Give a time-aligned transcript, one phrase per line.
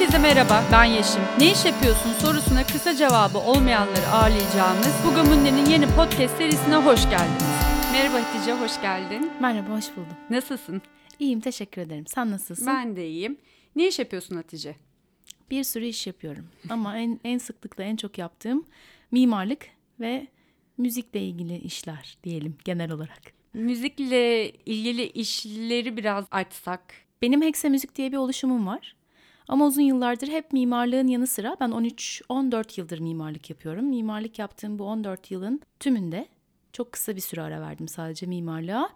[0.00, 1.22] Herkese merhaba, ben Yeşim.
[1.38, 7.44] Ne iş yapıyorsun sorusuna kısa cevabı olmayanları ağırlayacağımız Bu Gamünde'nin yeni podcast serisine hoş geldiniz.
[7.92, 9.30] Merhaba Hatice, hoş geldin.
[9.40, 10.16] Merhaba, hoş buldum.
[10.30, 10.82] Nasılsın?
[11.18, 12.06] İyiyim, teşekkür ederim.
[12.06, 12.66] Sen nasılsın?
[12.66, 13.38] Ben de iyiyim.
[13.76, 14.76] Ne iş yapıyorsun Hatice?
[15.50, 16.46] Bir sürü iş yapıyorum.
[16.70, 18.64] Ama en, en sıklıkla en çok yaptığım
[19.10, 19.66] mimarlık
[20.00, 20.26] ve
[20.78, 23.22] müzikle ilgili işler diyelim genel olarak.
[23.54, 26.94] Müzikle ilgili işleri biraz açsak.
[27.22, 28.99] Benim Hekse Müzik diye bir oluşumum var.
[29.50, 33.84] Ama uzun yıllardır hep mimarlığın yanı sıra ben 13-14 yıldır mimarlık yapıyorum.
[33.84, 36.28] Mimarlık yaptığım bu 14 yılın tümünde
[36.72, 38.90] çok kısa bir süre ara verdim sadece mimarlığa.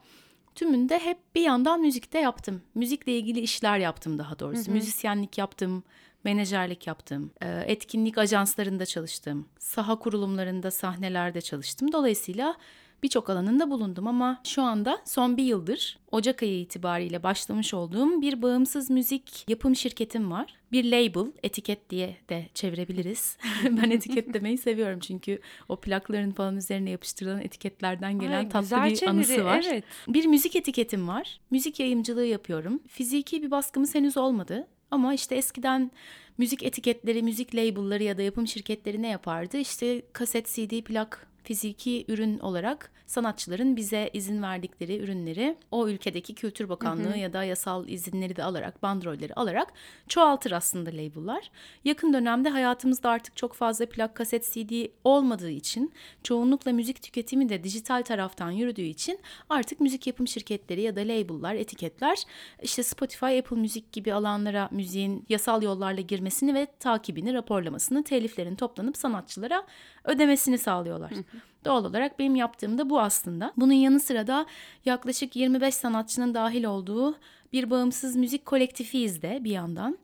[0.55, 2.63] Tümünde hep bir yandan müzikte yaptım.
[2.75, 4.67] Müzikle ilgili işler yaptım daha doğrusu.
[4.67, 4.75] Hı hı.
[4.75, 5.83] Müzisyenlik yaptım,
[6.25, 11.93] menajerlik yaptım, e, etkinlik ajanslarında çalıştım, saha kurulumlarında, sahnelerde çalıştım.
[11.93, 12.57] Dolayısıyla
[13.05, 18.43] birçok alanında bulundum ama şu anda son bir yıldır Ocak ayı itibariyle başlamış olduğum bir
[18.43, 20.55] bağımsız müzik yapım şirketim var.
[20.73, 23.39] Bir label, etiket diye de çevirebiliriz.
[23.65, 28.97] ben etiket demeyi seviyorum çünkü o plakların falan üzerine yapıştırılan etiketlerden gelen Ay, tatlı bir
[28.97, 29.65] çeviri, anısı var.
[29.69, 29.85] Evet.
[30.09, 31.41] Bir müzik etiketim var.
[31.51, 32.81] Müzik yayımcılığı yapıyorum.
[32.89, 34.67] Fiziki bir baskımız henüz olmadı.
[34.91, 35.91] Ama işte eskiden
[36.39, 39.59] müzik etiketleri, müzik labelları ya da yapım şirketleri ne yapardı?
[39.59, 46.69] İşte kaset, CD, plak fiziki ürün olarak sanatçıların bize izin verdikleri ürünleri o ülkedeki Kültür
[46.69, 47.19] Bakanlığı hı hı.
[47.19, 49.73] ya da yasal izinleri de alarak, bandrolleri alarak
[50.09, 51.51] çoğaltır aslında label'lar.
[51.85, 55.93] Yakın dönemde hayatımızda artık çok fazla plak, kaset, CD olmadığı için
[56.23, 61.55] çoğunlukla müzik tüketimi de dijital taraftan yürüdüğü için artık müzik yapım şirketleri ya da label'lar,
[61.55, 62.19] etiketler
[62.63, 68.97] işte Spotify, Apple Müzik gibi alanlara müziğin yasal yollarla girmesini ve takibini, raporlamasını, teliflerin toplanıp
[68.97, 69.67] sanatçılara
[70.05, 71.11] ödemesini sağlıyorlar.
[71.11, 71.34] Hı hı.
[71.65, 73.53] Doğal olarak benim yaptığım da bu aslında.
[73.57, 74.47] Bunun yanı sıra da
[74.85, 77.19] yaklaşık 25 sanatçının dahil olduğu
[77.53, 79.99] bir bağımsız müzik kolektifiyiz de bir yandan.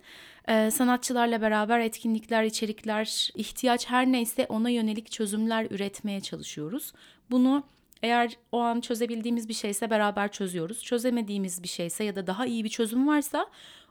[0.48, 6.92] Ee, sanatçılarla beraber etkinlikler, içerikler, ihtiyaç her neyse ona yönelik çözümler üretmeye çalışıyoruz.
[7.30, 7.62] Bunu
[8.02, 10.84] eğer o an çözebildiğimiz bir şeyse beraber çözüyoruz.
[10.84, 13.46] Çözemediğimiz bir şeyse ya da daha iyi bir çözüm varsa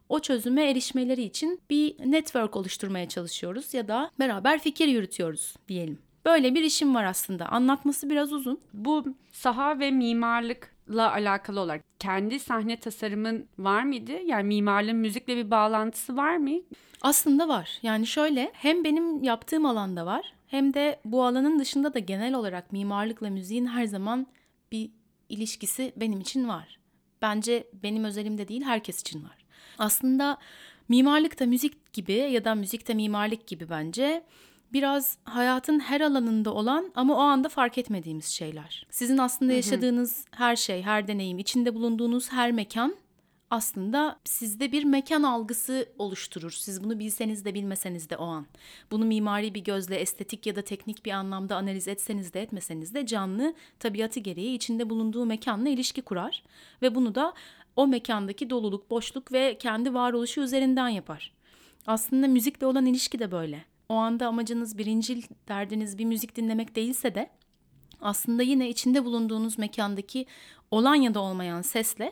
[0.09, 6.08] o çözüme erişmeleri için bir network oluşturmaya çalışıyoruz ya da beraber fikir yürütüyoruz diyelim.
[6.25, 7.45] Böyle bir işim var aslında.
[7.45, 8.59] Anlatması biraz uzun.
[8.73, 14.11] Bu saha ve mimarlıkla alakalı olarak kendi sahne tasarımın var mıydı?
[14.11, 16.61] Yani mimarlığın müzikle bir bağlantısı var mı?
[17.01, 17.79] Aslında var.
[17.81, 22.71] Yani şöyle hem benim yaptığım alanda var hem de bu alanın dışında da genel olarak
[22.71, 24.27] mimarlıkla müziğin her zaman
[24.71, 24.89] bir
[25.29, 26.79] ilişkisi benim için var.
[27.21, 29.45] Bence benim özelimde değil herkes için var.
[29.77, 30.37] Aslında
[30.89, 34.23] mimarlık da müzik gibi ya da müzik de mimarlık gibi bence
[34.73, 38.87] biraz hayatın her alanında olan ama o anda fark etmediğimiz şeyler.
[38.89, 42.95] Sizin aslında yaşadığınız her şey, her deneyim, içinde bulunduğunuz her mekan
[43.51, 46.51] aslında sizde bir mekan algısı oluşturur.
[46.51, 48.45] Siz bunu bilseniz de bilmeseniz de o an.
[48.91, 53.05] Bunu mimari bir gözle, estetik ya da teknik bir anlamda analiz etseniz de etmeseniz de
[53.05, 56.43] canlı tabiatı gereği içinde bulunduğu mekanla ilişki kurar
[56.81, 57.33] ve bunu da
[57.75, 61.31] o mekandaki doluluk, boşluk ve kendi varoluşu üzerinden yapar.
[61.87, 67.15] Aslında müzikle olan ilişki de böyle o anda amacınız birincil derdiniz bir müzik dinlemek değilse
[67.15, 67.29] de
[68.01, 70.25] aslında yine içinde bulunduğunuz mekandaki
[70.71, 72.11] olan ya da olmayan sesle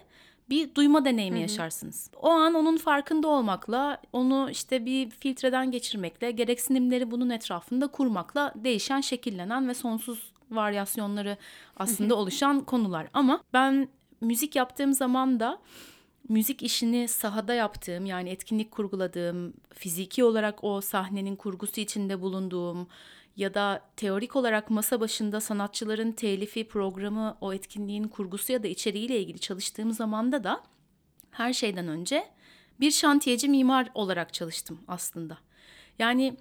[0.50, 1.42] bir duyma deneyimi hı hı.
[1.42, 2.12] yaşarsınız.
[2.22, 9.02] O an onun farkında olmakla, onu işte bir filtreden geçirmekle, gereksinimleri bunun etrafında kurmakla değişen,
[9.02, 11.38] şekillenen ve sonsuz varyasyonları
[11.78, 13.08] aslında oluşan konular.
[13.14, 13.88] Ama ben
[14.22, 15.60] müzik yaptığım zaman da
[16.30, 22.88] müzik işini sahada yaptığım yani etkinlik kurguladığım, fiziki olarak o sahnenin kurgusu içinde bulunduğum
[23.38, 29.20] ya da teorik olarak masa başında sanatçıların telifi, programı, o etkinliğin kurgusu ya da içeriğiyle
[29.20, 30.64] ilgili çalıştığım zamanda da
[31.32, 32.28] her şeyden önce
[32.80, 35.38] bir şantiyeci mimar olarak çalıştım aslında.
[36.00, 36.38] Yani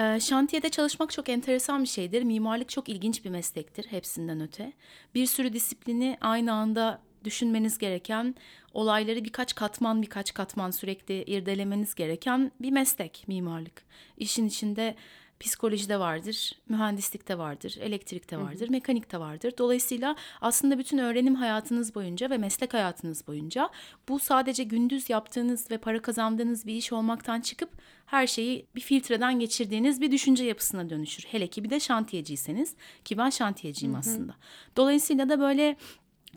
[0.00, 2.22] e, şantiyede çalışmak çok enteresan bir şeydir.
[2.22, 4.72] Mimarlık çok ilginç bir meslektir hepsinden öte.
[5.14, 8.34] Bir sürü disiplini aynı anda düşünmeniz gereken,
[8.72, 13.84] olayları birkaç katman birkaç katman sürekli irdelemeniz gereken bir meslek mimarlık.
[14.16, 14.96] İşin içinde
[15.40, 19.54] psikolojide vardır, mühendislikte vardır, elektrikte vardır, mekanikte vardır.
[19.58, 23.70] Dolayısıyla aslında bütün öğrenim hayatınız boyunca ve meslek hayatınız boyunca
[24.08, 27.70] bu sadece gündüz yaptığınız ve para kazandığınız bir iş olmaktan çıkıp
[28.06, 31.24] her şeyi bir filtreden geçirdiğiniz bir düşünce yapısına dönüşür.
[31.24, 34.34] Hele ki bir de şantiyeciyseniz ki ben şantiyeciyim aslında.
[34.76, 35.76] Dolayısıyla da böyle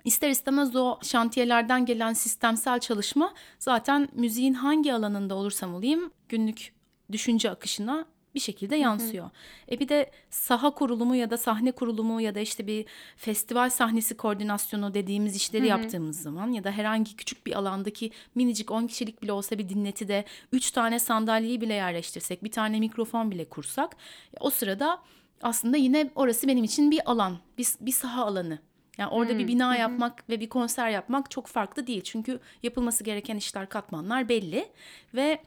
[0.07, 6.74] İster istemez o şantiyelerden gelen sistemsel çalışma zaten müziğin hangi alanında olursam olayım günlük
[7.12, 8.06] düşünce akışına
[8.36, 9.30] bir şekilde yansıyor.
[9.71, 12.86] E bir de saha kurulumu ya da sahne kurulumu ya da işte bir
[13.18, 18.88] festival sahnesi koordinasyonu dediğimiz işleri yaptığımız zaman ya da herhangi küçük bir alandaki minicik 10
[18.88, 23.95] kişilik bile olsa bir dinletide 3 tane sandalyeyi bile yerleştirsek, bir tane mikrofon bile kursak
[24.39, 25.01] o sırada
[25.42, 28.60] aslında yine orası benim için bir alan, bir, bir saha alanı.
[28.97, 32.01] Yani orada bir bina yapmak ve bir konser yapmak çok farklı değil.
[32.01, 34.69] Çünkü yapılması gereken işler, katmanlar belli
[35.13, 35.41] ve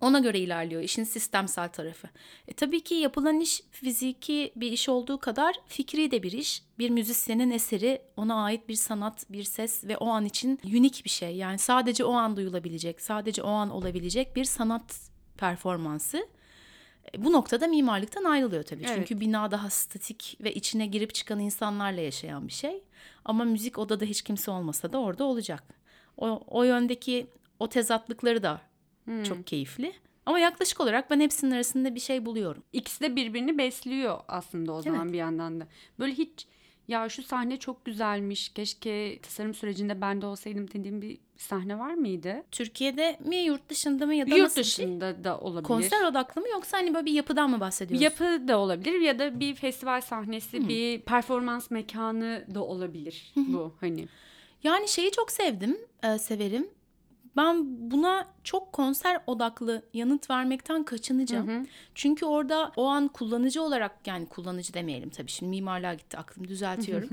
[0.00, 2.08] ona göre ilerliyor işin sistemsel tarafı.
[2.48, 6.62] E, tabii ki yapılan iş fiziki bir iş olduğu kadar fikri de bir iş.
[6.78, 11.10] Bir müzisyenin eseri ona ait bir sanat, bir ses ve o an için unik bir
[11.10, 11.36] şey.
[11.36, 15.00] Yani sadece o an duyulabilecek, sadece o an olabilecek bir sanat
[15.36, 16.28] performansı.
[17.14, 18.84] E, Bu noktada mimarlıktan ayrılıyor tabii.
[18.86, 18.94] Evet.
[18.96, 22.82] Çünkü bina daha statik ve içine girip çıkan insanlarla yaşayan bir şey.
[23.24, 25.64] Ama müzik odada hiç kimse olmasa da orada olacak.
[26.16, 27.26] O, o yöndeki
[27.58, 28.60] o tezatlıkları da
[29.24, 29.92] çok keyifli.
[30.26, 32.62] Ama yaklaşık olarak ben hepsinin arasında bir şey buluyorum.
[32.72, 35.12] İkisi de birbirini besliyor aslında o zaman Evet.
[35.12, 35.66] bir yandan da.
[35.98, 36.46] Böyle hiç
[36.88, 38.48] ya şu sahne çok güzelmiş.
[38.48, 42.42] Keşke tasarım sürecinde ben de olsaydım dediğim bir sahne var mıydı?
[42.52, 44.86] Türkiye'de mi yurt dışında mı ya da Yurt nasıl şey?
[44.86, 45.68] dışında da olabilir.
[45.68, 48.02] Konser odaklı mı yoksa hani böyle bir yapıdan mı bahsediyoruz?
[48.02, 54.08] yapı da olabilir ya da bir festival sahnesi, bir performans mekanı da olabilir bu hani.
[54.62, 56.68] Yani şeyi çok sevdim, e, severim.
[57.36, 61.46] Ben buna çok konser odaklı yanıt vermekten kaçınacağım.
[61.94, 67.08] Çünkü orada o an kullanıcı olarak yani kullanıcı demeyelim tabii şimdi mimarlığa gitti aklım düzeltiyorum.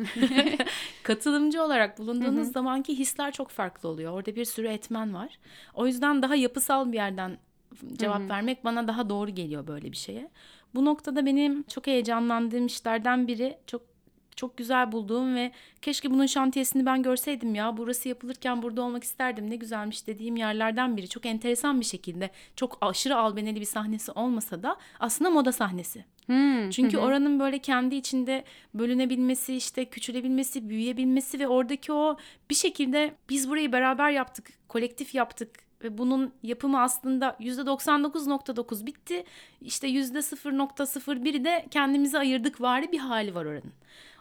[1.03, 4.13] Katılımcı olarak bulunduğunuz zamanki hisler çok farklı oluyor.
[4.13, 5.39] Orada bir sürü etmen var.
[5.73, 7.37] O yüzden daha yapısal bir yerden
[7.93, 10.29] cevap vermek bana daha doğru geliyor böyle bir şeye.
[10.75, 13.81] Bu noktada benim çok heyecanlandığım işlerden biri çok
[14.35, 15.51] çok güzel bulduğum ve
[15.81, 20.97] keşke bunun şantiyesini ben görseydim ya burası yapılırken burada olmak isterdim ne güzelmiş dediğim yerlerden
[20.97, 21.09] biri.
[21.09, 26.05] Çok enteresan bir şekilde çok aşırı albeneli bir sahnesi olmasa da aslında moda sahnesi.
[26.71, 28.43] Çünkü oranın böyle kendi içinde
[28.73, 32.17] bölünebilmesi, işte küçülebilmesi, büyüyebilmesi ve oradaki o
[32.49, 35.49] bir şekilde biz burayı beraber yaptık, kolektif yaptık
[35.83, 39.23] ve bunun yapımı aslında %99.9 bitti.
[39.61, 43.73] İşte %0.01'i de kendimize ayırdık vari bir hali var oranın.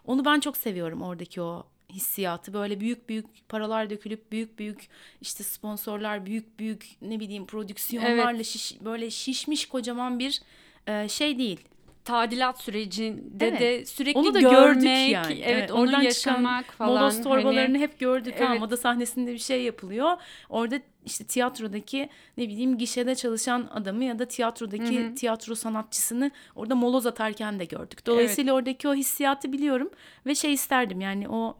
[0.04, 2.52] Onu ben çok seviyorum oradaki o hissiyatı.
[2.52, 4.88] Böyle büyük büyük paralar dökülüp büyük büyük
[5.20, 10.42] işte sponsorlar, büyük büyük ne bileyim prodüksiyonlarla şiş, böyle şişmiş kocaman bir
[10.86, 11.60] e, şey değil.
[12.04, 13.60] Tadilat sürecinde Evet.
[13.60, 15.40] de sürekli Onu da görmek, gördük yani.
[15.44, 17.00] evet, onu oradan yaşamak çıkan falan.
[17.00, 18.40] Moloz torbalarını hani, hep gördük.
[18.40, 18.60] Ha, Evet.
[18.60, 20.12] moda sahnesinde bir şey yapılıyor.
[20.48, 27.06] Orada işte tiyatrodaki ne bileyim gişede çalışan adamı ya da tiyatrodaki tiyatro sanatçısını orada moloz
[27.06, 28.06] atarken de gördük.
[28.06, 29.90] Dolayısıyla oradaki o hissiyatı biliyorum
[30.26, 31.56] ve şey isterdim yani o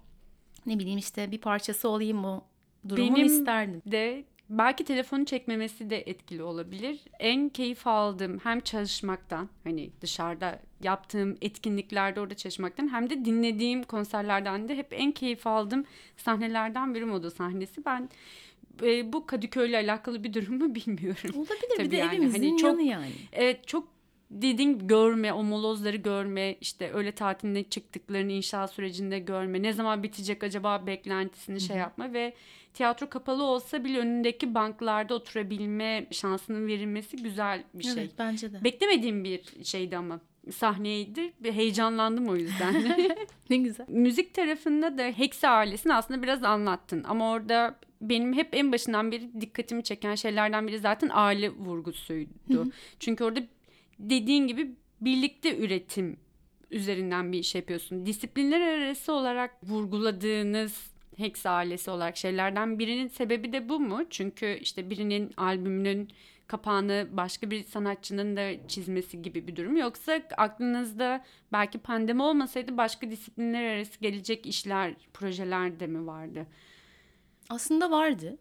[0.67, 2.45] ne bileyim işte bir parçası olayım o
[2.89, 3.83] durumun Benim isterdim.
[3.87, 4.25] de
[4.59, 7.01] belki telefonu çekmemesi de etkili olabilir.
[7.19, 14.69] En keyif aldığım hem çalışmaktan hani dışarıda yaptığım etkinliklerde orada çalışmaktan hem de dinlediğim konserlerden
[14.69, 15.85] de hep en keyif aldığım
[16.17, 17.85] sahnelerden biri moda sahnesi.
[17.85, 18.09] Ben
[18.83, 21.35] e, bu Kadıköy'le alakalı bir durum mu bilmiyorum.
[21.37, 23.13] Olabilir Tabii bir de yani, evimizin hani çok- yanı yani.
[23.33, 23.89] Evet çok
[24.31, 30.45] dediğin görme, o molozları görme, işte öyle tatiline çıktıklarını inşaat sürecinde görme, ne zaman bitecek
[30.45, 32.35] acaba beklentisini şey yapma ve
[32.75, 37.93] tiyatro kapalı olsa bile önündeki banklarda oturabilme şansının verilmesi güzel bir şey.
[37.93, 38.65] Evet bence de.
[38.65, 40.21] Beklemediğim bir şeydi ama
[40.51, 41.33] sahneydi.
[41.43, 42.75] Heyecanlandım o yüzden.
[43.51, 43.87] ne güzel.
[43.89, 49.41] Müzik tarafında da Hexe ailesini aslında biraz anlattın ama orada benim hep en başından beri
[49.41, 52.73] dikkatimi çeken şeylerden biri zaten aile vurgusuydu.
[53.01, 53.41] Çünkü orada
[53.99, 56.17] dediğin gibi birlikte üretim
[56.71, 58.07] üzerinden bir iş yapıyorsun.
[58.07, 60.92] Disiplinler arası olarak vurguladığınız
[61.23, 64.05] Hex ailesi olarak şeylerden birinin sebebi de bu mu?
[64.11, 66.09] Çünkü işte birinin albümünün
[66.47, 69.77] kapağını başka bir sanatçının da çizmesi gibi bir durum.
[69.77, 76.47] Yoksa aklınızda belki pandemi olmasaydı başka disiplinler arası gelecek işler, projeler de mi vardı?
[77.51, 78.39] Aslında vardı.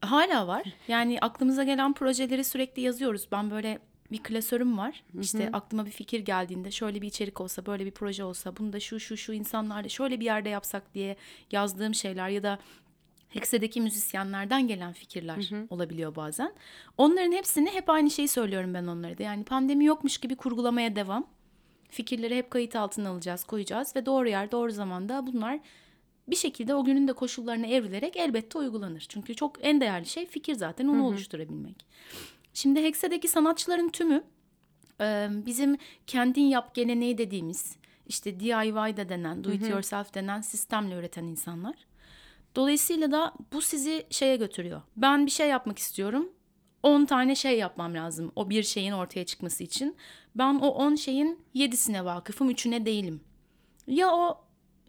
[0.00, 0.62] Hala var.
[0.88, 3.28] Yani aklımıza gelen projeleri sürekli yazıyoruz.
[3.32, 3.78] Ben böyle
[4.12, 5.04] bir klasörüm var.
[5.20, 8.80] İşte aklıma bir fikir geldiğinde şöyle bir içerik olsa, böyle bir proje olsa, bunu da
[8.80, 11.16] şu şu şu insanlarla şöyle bir yerde yapsak diye
[11.50, 12.58] yazdığım şeyler ya da
[13.28, 16.52] Hekse'deki müzisyenlerden gelen fikirler olabiliyor bazen.
[16.98, 19.22] Onların hepsini hep aynı şeyi söylüyorum ben onlara da.
[19.22, 21.26] Yani pandemi yokmuş gibi kurgulamaya devam.
[21.88, 25.60] Fikirleri hep kayıt altına alacağız, koyacağız ve doğru yer, doğru zamanda bunlar
[26.28, 29.06] bir şekilde o günün de koşullarına evrilerek elbette uygulanır.
[29.08, 31.86] Çünkü çok en değerli şey fikir zaten onu oluşturabilmek.
[32.54, 34.24] Şimdi Hekse'deki sanatçıların tümü
[35.46, 41.24] bizim kendin yap geleneği dediğimiz işte DIY de denen, do it yourself denen sistemle üreten
[41.24, 41.74] insanlar.
[42.56, 44.82] Dolayısıyla da bu sizi şeye götürüyor.
[44.96, 46.32] Ben bir şey yapmak istiyorum.
[46.82, 49.96] 10 tane şey yapmam lazım o bir şeyin ortaya çıkması için.
[50.34, 53.20] Ben o 10 şeyin 7'sine vakıfım, 3'üne değilim.
[53.86, 54.44] Ya o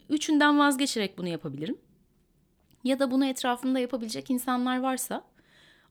[0.10, 1.77] üçünden vazgeçerek bunu yapabilirim.
[2.84, 5.24] Ya da bunu etrafımda yapabilecek insanlar varsa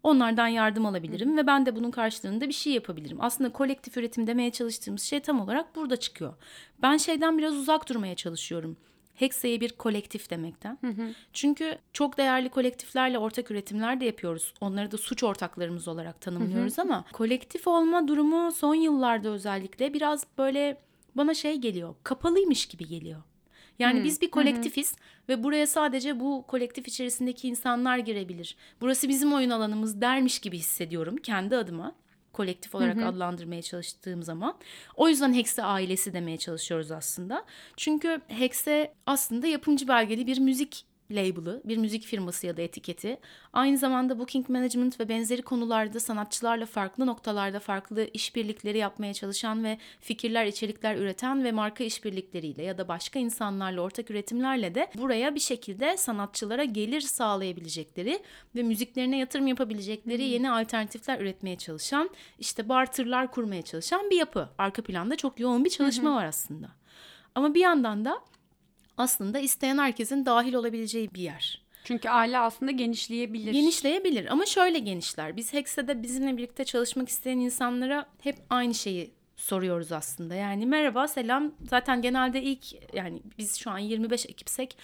[0.02, 3.16] onlardan yardım alabilirim ve ben de bunun karşılığında bir şey yapabilirim.
[3.20, 6.34] Aslında kolektif üretim demeye çalıştığımız şey tam olarak burada çıkıyor.
[6.82, 8.76] Ben şeyden biraz uzak durmaya çalışıyorum.
[9.14, 10.78] Hexa'ya bir kolektif demekten.
[10.80, 11.14] Hı hı.
[11.32, 14.54] Çünkü çok değerli kolektiflerle ortak üretimler de yapıyoruz.
[14.60, 16.86] Onları da suç ortaklarımız olarak tanımlıyoruz hı hı.
[16.86, 20.76] ama kolektif olma durumu son yıllarda özellikle biraz böyle
[21.14, 21.94] bana şey geliyor.
[22.04, 23.22] Kapalıymış gibi geliyor.
[23.82, 24.04] Yani hmm.
[24.04, 24.98] biz bir kolektifiz hmm.
[25.28, 28.56] ve buraya sadece bu kolektif içerisindeki insanlar girebilir.
[28.80, 31.94] Burası bizim oyun alanımız dermiş gibi hissediyorum kendi adıma.
[32.32, 34.58] Kolektif olarak hı adlandırmaya çalıştığım zaman.
[34.96, 37.44] O yüzden Hexe ailesi demeye çalışıyoruz aslında.
[37.76, 40.84] Çünkü Hexe aslında yapımcı belgeli bir müzik
[41.16, 43.18] label'ı, bir müzik firması ya da etiketi.
[43.52, 49.78] Aynı zamanda booking management ve benzeri konularda sanatçılarla farklı noktalarda farklı işbirlikleri yapmaya çalışan ve
[50.00, 55.40] fikirler, içerikler üreten ve marka işbirlikleriyle ya da başka insanlarla ortak üretimlerle de buraya bir
[55.40, 58.22] şekilde sanatçılara gelir sağlayabilecekleri
[58.54, 64.48] ve müziklerine yatırım yapabilecekleri yeni alternatifler üretmeye çalışan, işte barterlar kurmaya çalışan bir yapı.
[64.58, 66.68] Arka planda çok yoğun bir çalışma var aslında.
[67.34, 68.20] Ama bir yandan da
[68.96, 71.62] aslında isteyen herkesin dahil olabileceği bir yer.
[71.84, 73.52] Çünkü aile aslında genişleyebilir.
[73.52, 75.36] Genişleyebilir ama şöyle genişler.
[75.36, 80.34] Biz Hexe'de bizimle birlikte çalışmak isteyen insanlara hep aynı şeyi soruyoruz aslında.
[80.34, 81.52] Yani merhaba, selam.
[81.70, 84.76] Zaten genelde ilk yani biz şu an 25 ekipsek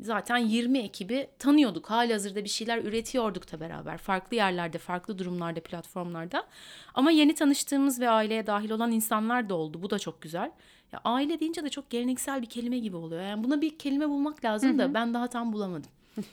[0.00, 1.90] zaten 20 ekibi tanıyorduk.
[1.90, 3.98] Hali hazırda bir şeyler üretiyorduk da beraber.
[3.98, 6.46] Farklı yerlerde, farklı durumlarda, platformlarda.
[6.94, 9.82] Ama yeni tanıştığımız ve aileye dahil olan insanlar da oldu.
[9.82, 10.50] Bu da çok güzel.
[10.94, 13.22] Ya aile deyince de çok geleneksel bir kelime gibi oluyor.
[13.22, 15.90] Yani buna bir kelime bulmak lazım da ben daha tam bulamadım.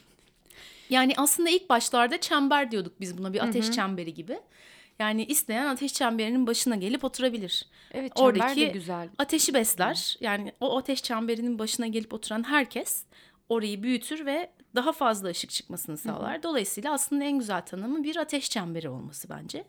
[0.89, 4.39] yani aslında ilk başlarda çember diyorduk biz buna bir ateş çemberi gibi.
[5.00, 7.65] Yani isteyen ateş çemberinin başına gelip oturabilir.
[7.91, 9.10] Evet çember Oradaki de güzel.
[9.18, 10.18] ateşi besler.
[10.20, 13.03] Yani o ateş çemberinin başına gelip oturan herkes
[13.50, 16.44] orayı büyütür ve daha fazla ışık çıkmasını sağlar.
[16.44, 19.65] Dolayısıyla aslında en güzel tanımı bir ateş çemberi olması bence.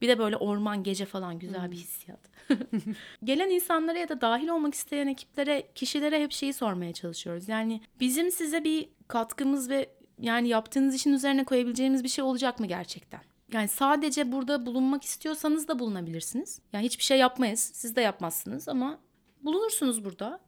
[0.00, 1.70] Bir de böyle orman gece falan güzel hmm.
[1.70, 2.20] bir hissiyat.
[3.24, 7.48] Gelen insanlara ya da dahil olmak isteyen ekiplere, kişilere hep şeyi sormaya çalışıyoruz.
[7.48, 9.90] Yani bizim size bir katkımız ve
[10.20, 13.20] yani yaptığınız işin üzerine koyabileceğimiz bir şey olacak mı gerçekten?
[13.52, 16.60] Yani sadece burada bulunmak istiyorsanız da bulunabilirsiniz.
[16.72, 17.70] Yani hiçbir şey yapmayız.
[17.74, 18.98] Siz de yapmazsınız ama
[19.42, 20.40] bulunursunuz burada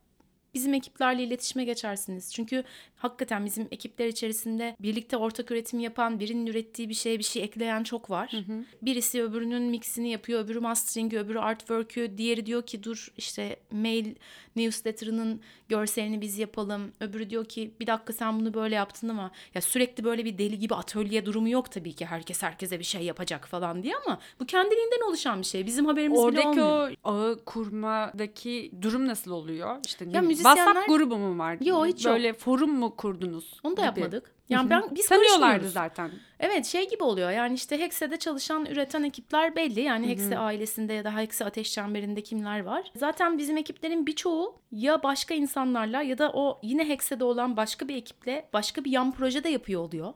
[0.54, 2.34] bizim ekiplerle iletişime geçersiniz.
[2.34, 2.64] Çünkü
[3.00, 7.82] hakikaten bizim ekipler içerisinde birlikte ortak üretim yapan, birinin ürettiği bir şeye bir şey ekleyen
[7.82, 8.32] çok var.
[8.32, 8.64] Hı hı.
[8.82, 14.14] Birisi öbürünün mixini yapıyor, öbürü mastering'i, öbürü artwork'ü, diğeri diyor ki dur işte mail
[14.56, 16.92] newsletter'ının görselini biz yapalım.
[17.00, 20.58] Öbürü diyor ki bir dakika sen bunu böyle yaptın ama ya sürekli böyle bir deli
[20.58, 22.06] gibi atölye durumu yok tabii ki.
[22.06, 25.66] Herkes herkese bir şey yapacak falan diye ama bu kendiliğinden oluşan bir şey.
[25.66, 26.80] Bizim haberimiz Oradaki bile olmuyor.
[26.80, 29.76] Oradaki o ağı kurmadaki durum nasıl oluyor?
[29.86, 30.56] İşte ya müzisyenler...
[30.56, 31.56] WhatsApp grubu mu var?
[31.60, 32.38] Yok hiç Böyle yok.
[32.38, 33.60] forum mu kurdunuz?
[33.64, 33.86] Onu da gibi.
[33.86, 34.34] yapmadık.
[34.48, 36.10] Yani ben biz tanıyorlardı zaten.
[36.40, 37.30] Evet şey gibi oluyor.
[37.30, 39.80] Yani işte Hexe'de çalışan, üreten ekipler belli.
[39.80, 42.92] Yani Hexe ailesinde ya da Hexe Ateş Çemberi'nde kimler var?
[42.96, 47.96] Zaten bizim ekiplerin birçoğu ya başka insanlarla ya da o yine Hexe'de olan başka bir
[47.96, 50.14] ekiple başka bir yan proje de yapıyor oluyor.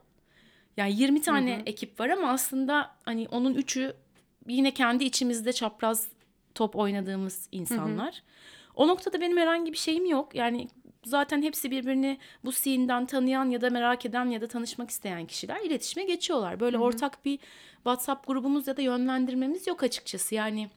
[0.76, 1.62] Yani 20 tane Hı-hı.
[1.66, 3.96] ekip var ama aslında hani onun üçü
[4.48, 6.08] yine kendi içimizde çapraz
[6.54, 8.14] top oynadığımız insanlar.
[8.14, 8.74] Hı-hı.
[8.76, 10.34] O noktada benim herhangi bir şeyim yok.
[10.34, 10.68] Yani
[11.06, 15.60] zaten hepsi birbirini bu scene'den tanıyan ya da merak eden ya da tanışmak isteyen kişiler
[15.60, 16.60] iletişime geçiyorlar.
[16.60, 16.84] Böyle Hı-hı.
[16.84, 17.38] ortak bir
[17.74, 20.34] WhatsApp grubumuz ya da yönlendirmemiz yok açıkçası.
[20.34, 20.70] Yani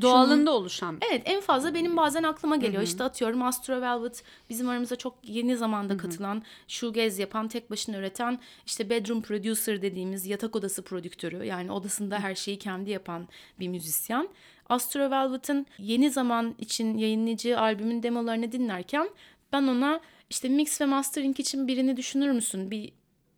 [0.00, 0.98] Doğalında Şunun, oluşan.
[1.10, 2.82] Evet en fazla benim bazen aklıma geliyor.
[2.82, 2.84] Hı-hı.
[2.84, 6.02] İşte atıyorum Astro Velvet bizim aramıza çok yeni zamanda Hı-hı.
[6.02, 11.44] katılan, shoegaze yapan, tek başına üreten işte bedroom producer dediğimiz yatak odası prodüktörü.
[11.44, 13.28] Yani odasında her şeyi kendi yapan
[13.60, 14.28] bir müzisyen.
[14.68, 19.10] Astro Velvet'ın yeni zaman için yayınlayacağı albümün demolarını dinlerken
[19.52, 22.70] ben ona işte mix ve mastering için birini düşünür müsün?
[22.70, 22.92] Bir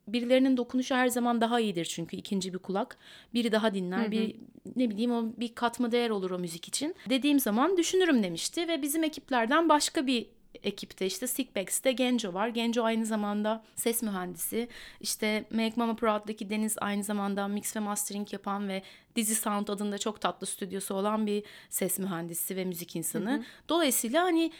[0.09, 2.99] birilerinin dokunuşu her zaman daha iyidir çünkü ikinci bir kulak.
[3.35, 4.11] Biri daha dinler, hı hı.
[4.11, 4.37] bir
[4.77, 6.95] ne bileyim o bir katma değer olur o müzik için.
[7.09, 10.27] Dediğim zaman düşünürüm demişti ve bizim ekiplerden başka bir
[10.63, 12.49] ekipte işte Sickbacks'te Genco var.
[12.49, 14.69] Genco aynı zamanda ses mühendisi.
[15.01, 18.83] İşte Make Mama Proud'daki Deniz aynı zamanda mix ve mastering yapan ve
[19.17, 23.31] Dizi Sound adında çok tatlı stüdyosu olan bir ses mühendisi ve müzik insanı.
[23.31, 23.43] Hı hı.
[23.69, 24.53] Dolayısıyla hani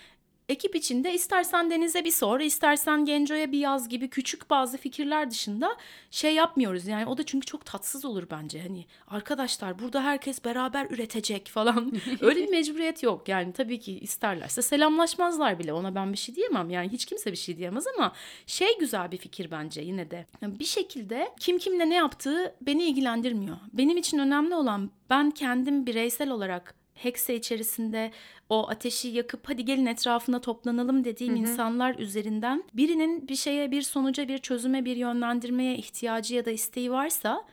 [0.49, 5.77] ekip içinde istersen Deniz'e bir sor, istersen Genco'ya bir yaz gibi küçük bazı fikirler dışında
[6.11, 6.87] şey yapmıyoruz.
[6.87, 8.63] Yani o da çünkü çok tatsız olur bence.
[8.63, 11.93] Hani arkadaşlar burada herkes beraber üretecek falan.
[12.21, 13.29] Öyle bir mecburiyet yok.
[13.29, 15.73] Yani tabii ki isterlerse selamlaşmazlar bile.
[15.73, 16.71] Ona ben bir şey diyemem.
[16.71, 18.13] Yani hiç kimse bir şey diyemez ama
[18.47, 20.27] şey güzel bir fikir bence yine de.
[20.43, 23.57] Yani bir şekilde kim kimle ne yaptığı beni ilgilendirmiyor.
[23.73, 28.11] Benim için önemli olan ben kendim bireysel olarak Hexe içerisinde
[28.49, 31.41] o ateşi yakıp hadi gelin etrafına toplanalım dediğim hı hı.
[31.43, 36.91] insanlar üzerinden birinin bir şeye, bir sonuca, bir çözüme, bir yönlendirmeye ihtiyacı ya da isteği
[36.91, 37.45] varsa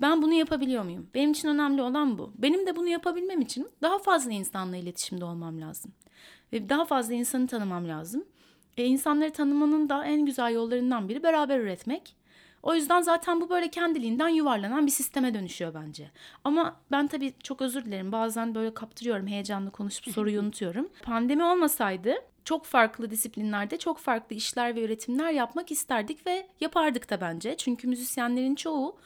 [0.00, 1.10] ben bunu yapabiliyor muyum?
[1.14, 2.32] Benim için önemli olan bu.
[2.38, 5.92] Benim de bunu yapabilmem için daha fazla insanla iletişimde olmam lazım.
[6.52, 8.24] Ve daha fazla insanı tanımam lazım.
[8.76, 12.16] E, insanları tanımanın da en güzel yollarından biri beraber üretmek.
[12.66, 16.10] O yüzden zaten bu böyle kendiliğinden yuvarlanan bir sisteme dönüşüyor bence.
[16.44, 18.12] Ama ben tabii çok özür dilerim.
[18.12, 20.88] Bazen böyle kaptırıyorum, heyecanlı konuşup soruyu unutuyorum.
[21.02, 27.20] Pandemi olmasaydı çok farklı disiplinlerde çok farklı işler ve üretimler yapmak isterdik ve yapardık da
[27.20, 27.56] bence.
[27.56, 28.96] Çünkü müzisyenlerin çoğu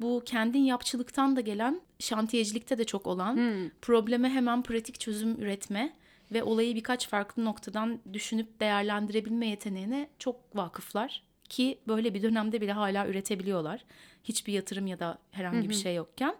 [0.00, 3.70] bu kendin yapçılıktan da gelen şantiyecilikte de çok olan hmm.
[3.82, 5.92] probleme hemen pratik çözüm üretme
[6.32, 11.27] ve olayı birkaç farklı noktadan düşünüp değerlendirebilme yeteneğine çok vakıflar.
[11.48, 13.84] Ki böyle bir dönemde bile hala üretebiliyorlar.
[14.24, 16.36] Hiçbir yatırım ya da herhangi bir şey yokken.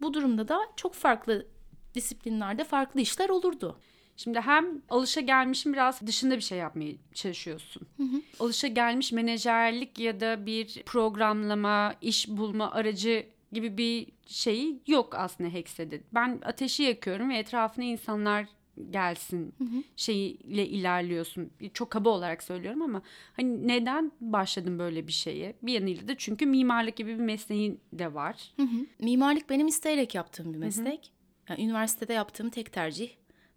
[0.00, 1.46] Bu durumda da çok farklı
[1.94, 3.80] disiplinlerde farklı işler olurdu.
[4.16, 7.86] Şimdi hem alışa gelmişin biraz dışında bir şey yapmaya çalışıyorsun.
[7.96, 8.22] Hı hı.
[8.40, 15.50] Alışa gelmiş menajerlik ya da bir programlama, iş bulma aracı gibi bir şey yok aslında
[15.50, 16.02] Hex'te.
[16.14, 18.46] Ben ateşi yakıyorum ve etrafına insanlar
[18.90, 19.82] gelsin hı hı.
[19.96, 21.50] şeyiyle ilerliyorsun.
[21.74, 23.02] Çok kaba olarak söylüyorum ama
[23.32, 25.54] hani neden başladın böyle bir şeye?
[25.62, 28.52] Bir yanıyla da çünkü mimarlık gibi bir mesleğin de var.
[28.56, 28.86] Hı hı.
[28.98, 31.12] Mimarlık benim isteyerek yaptığım bir meslek.
[31.46, 31.58] Hı hı.
[31.58, 33.10] Yani üniversitede yaptığım tek tercih.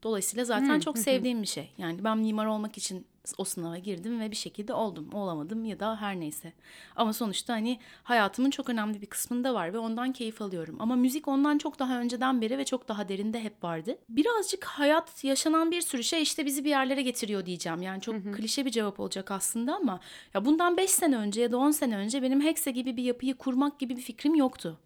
[0.04, 1.72] Dolayısıyla zaten hı, çok hı, sevdiğim bir şey.
[1.78, 3.06] Yani ben mimar olmak için
[3.38, 5.14] o sınava girdim ve bir şekilde oldum.
[5.14, 6.54] Olamadım ya da her neyse.
[6.96, 10.76] Ama sonuçta hani hayatımın çok önemli bir kısmında var ve ondan keyif alıyorum.
[10.80, 13.98] Ama müzik ondan çok daha önceden beri ve çok daha derinde hep vardı.
[14.10, 17.82] Birazcık hayat yaşanan bir sürü şey işte bizi bir yerlere getiriyor diyeceğim.
[17.82, 18.32] Yani çok hı hı.
[18.32, 20.00] klişe bir cevap olacak aslında ama
[20.34, 23.36] ya bundan 5 sene önce ya da 10 sene önce benim Hexe gibi bir yapıyı
[23.36, 24.80] kurmak gibi bir fikrim yoktu.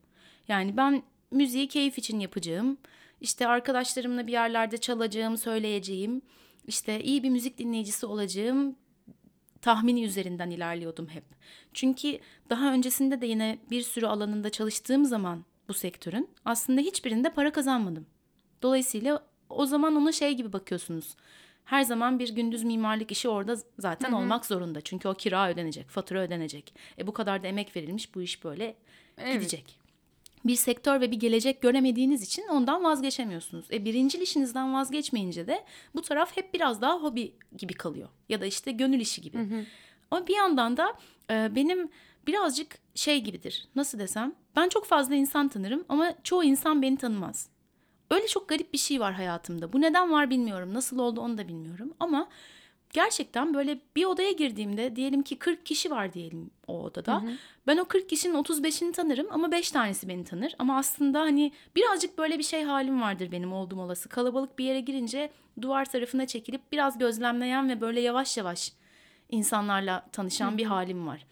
[0.47, 2.77] Yani ben müziği keyif için yapacağım.
[3.21, 6.21] İşte arkadaşlarımla bir yerlerde çalacağım, söyleyeceğim
[6.67, 8.75] işte iyi bir müzik dinleyicisi olacağım
[9.61, 11.23] tahmini üzerinden ilerliyordum hep.
[11.73, 17.51] Çünkü daha öncesinde de yine bir sürü alanında çalıştığım zaman bu sektörün aslında hiçbirinde para
[17.51, 18.05] kazanmadım.
[18.61, 21.15] Dolayısıyla o zaman ona şey gibi bakıyorsunuz.
[21.65, 24.17] Her zaman bir gündüz mimarlık işi orada zaten Hı-hı.
[24.17, 24.81] olmak zorunda.
[24.81, 26.73] Çünkü o kira ödenecek, fatura ödenecek.
[26.97, 28.75] E bu kadar da emek verilmiş bu iş böyle
[29.17, 29.33] evet.
[29.33, 29.82] gidecek
[30.45, 33.65] bir sektör ve bir gelecek göremediğiniz için ondan vazgeçemiyorsunuz.
[33.71, 35.63] E birincil işinizden vazgeçmeyince de
[35.95, 38.09] bu taraf hep biraz daha hobi gibi kalıyor.
[38.29, 39.37] Ya da işte gönül işi gibi.
[39.37, 39.65] Hı hı.
[40.11, 40.93] Ama bir yandan da
[41.29, 41.89] e, benim
[42.27, 43.67] birazcık şey gibidir.
[43.75, 44.35] Nasıl desem?
[44.55, 47.49] Ben çok fazla insan tanırım ama çoğu insan beni tanımaz.
[48.11, 49.73] Öyle çok garip bir şey var hayatımda.
[49.73, 50.73] Bu neden var bilmiyorum.
[50.73, 51.93] Nasıl oldu onu da bilmiyorum.
[51.99, 52.29] Ama
[52.93, 57.21] gerçekten böyle bir odaya girdiğimde diyelim ki 40 kişi var diyelim o odada.
[57.21, 57.31] Hı hı.
[57.67, 60.55] Ben o 40 kişinin 35'ini tanırım ama 5 tanesi beni tanır.
[60.59, 64.09] Ama aslında hani birazcık böyle bir şey halim vardır benim oldum olası.
[64.09, 68.71] Kalabalık bir yere girince duvar tarafına çekilip biraz gözlemleyen ve böyle yavaş yavaş
[69.29, 70.57] insanlarla tanışan hı hı.
[70.57, 71.25] bir halim var.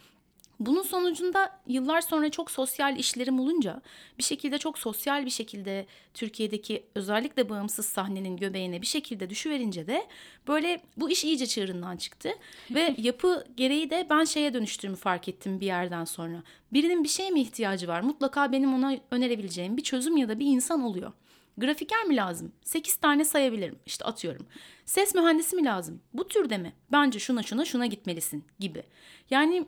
[0.66, 3.82] Bunun sonucunda yıllar sonra çok sosyal işlerim olunca
[4.18, 10.08] bir şekilde çok sosyal bir şekilde Türkiye'deki özellikle bağımsız sahnenin göbeğine bir şekilde düşüverince de
[10.48, 12.30] böyle bu iş iyice çığırından çıktı.
[12.72, 16.44] Ve yapı gereği de ben şeye dönüştüğümü fark ettim bir yerden sonra.
[16.74, 18.02] Birinin bir şeye mi ihtiyacı var?
[18.02, 21.12] Mutlaka benim ona önerebileceğim bir çözüm ya da bir insan oluyor.
[21.58, 22.52] Grafiker mi lazım?
[22.64, 23.80] 8 tane sayabilirim.
[23.86, 24.46] İşte atıyorum.
[24.86, 26.02] Ses mühendisi mi lazım?
[26.14, 26.74] Bu türde mi?
[26.92, 28.84] Bence şuna şuna şuna gitmelisin gibi.
[29.30, 29.66] Yani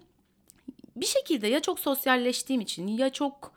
[0.96, 3.54] bir şekilde ya çok sosyalleştiğim için ya çok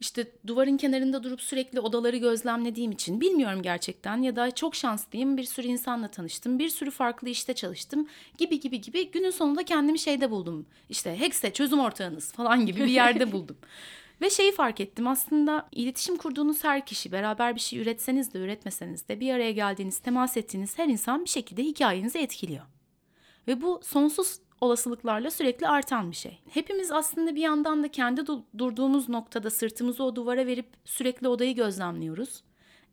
[0.00, 5.44] işte duvarın kenarında durup sürekli odaları gözlemlediğim için bilmiyorum gerçekten ya da çok şanslıyım bir
[5.44, 10.30] sürü insanla tanıştım bir sürü farklı işte çalıştım gibi gibi gibi günün sonunda kendimi şeyde
[10.30, 13.56] buldum işte Hex'e çözüm ortağınız falan gibi bir yerde buldum.
[14.20, 19.08] Ve şeyi fark ettim aslında iletişim kurduğunuz her kişi beraber bir şey üretseniz de üretmeseniz
[19.08, 22.64] de bir araya geldiğiniz temas ettiğiniz her insan bir şekilde hikayenizi etkiliyor.
[23.48, 26.38] Ve bu sonsuz olasılıklarla sürekli artan bir şey.
[26.50, 28.22] Hepimiz aslında bir yandan da kendi
[28.58, 32.42] durduğumuz noktada sırtımızı o duvara verip sürekli odayı gözlemliyoruz.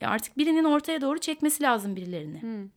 [0.01, 2.41] E artık birinin ortaya doğru çekmesi lazım birilerini.
[2.41, 2.69] Hmm.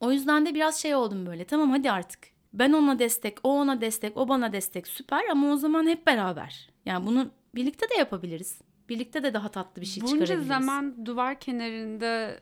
[0.00, 1.44] O yüzden de biraz şey oldum böyle.
[1.44, 2.20] Tamam hadi artık.
[2.52, 6.70] Ben ona destek, o ona destek, o bana destek süper ama o zaman hep beraber.
[6.86, 8.60] Yani bunu birlikte de yapabiliriz.
[8.88, 10.48] Birlikte de daha tatlı bir şey Bunca çıkarabiliriz.
[10.48, 12.38] Bunca zaman duvar kenarında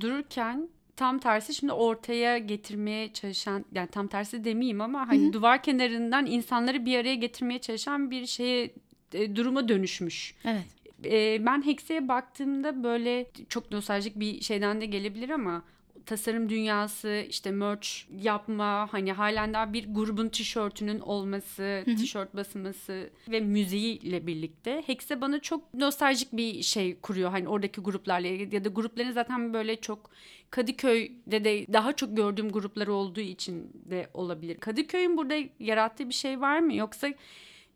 [0.00, 5.32] dururken tam tersi şimdi ortaya getirmeye çalışan yani tam tersi demeyeyim ama hani Hı-hı.
[5.32, 8.70] duvar kenarından insanları bir araya getirmeye çalışan bir şeye
[9.12, 10.34] e, duruma dönüşmüş.
[10.44, 10.64] Evet.
[11.04, 15.62] E, ben Hex'e baktığımda böyle çok nostaljik bir şeyden de gelebilir ama
[16.08, 17.88] tasarım dünyası işte merch
[18.22, 25.40] yapma hani halen daha bir grubun tişörtünün olması, tişört basılması ve müziğiyle birlikte Hexe bana
[25.40, 27.30] çok nostaljik bir şey kuruyor.
[27.30, 30.10] Hani oradaki gruplarla ya da grupların zaten böyle çok
[30.50, 34.58] Kadıköy'de de daha çok gördüğüm grupları olduğu için de olabilir.
[34.58, 36.74] Kadıköy'ün burada yarattığı bir şey var mı?
[36.74, 37.08] Yoksa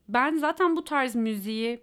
[0.08, 1.80] ben zaten bu tarz müziği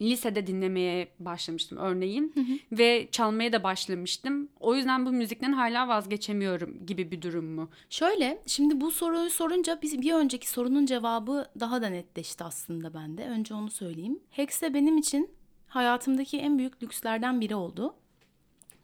[0.00, 2.78] lisede dinlemeye başlamıştım örneğin hı hı.
[2.78, 4.48] ve çalmaya da başlamıştım.
[4.60, 7.68] O yüzden bu müzikten hala vazgeçemiyorum gibi bir durum mu?
[7.90, 13.24] Şöyle şimdi bu soruyu sorunca biz bir önceki sorunun cevabı daha da netleşti aslında bende.
[13.24, 14.20] Önce onu söyleyeyim.
[14.30, 15.30] Hexe benim için
[15.68, 17.94] hayatımdaki en büyük lükslerden biri oldu.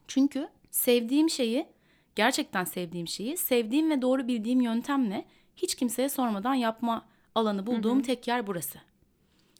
[0.08, 1.66] Çünkü sevdiğim şeyi,
[2.14, 5.24] gerçekten sevdiğim şeyi, sevdiğim ve doğru bildiğim yöntemle
[5.56, 8.06] hiç kimseye sormadan yapma alanı bulduğum hı hı.
[8.06, 8.78] tek yer burası.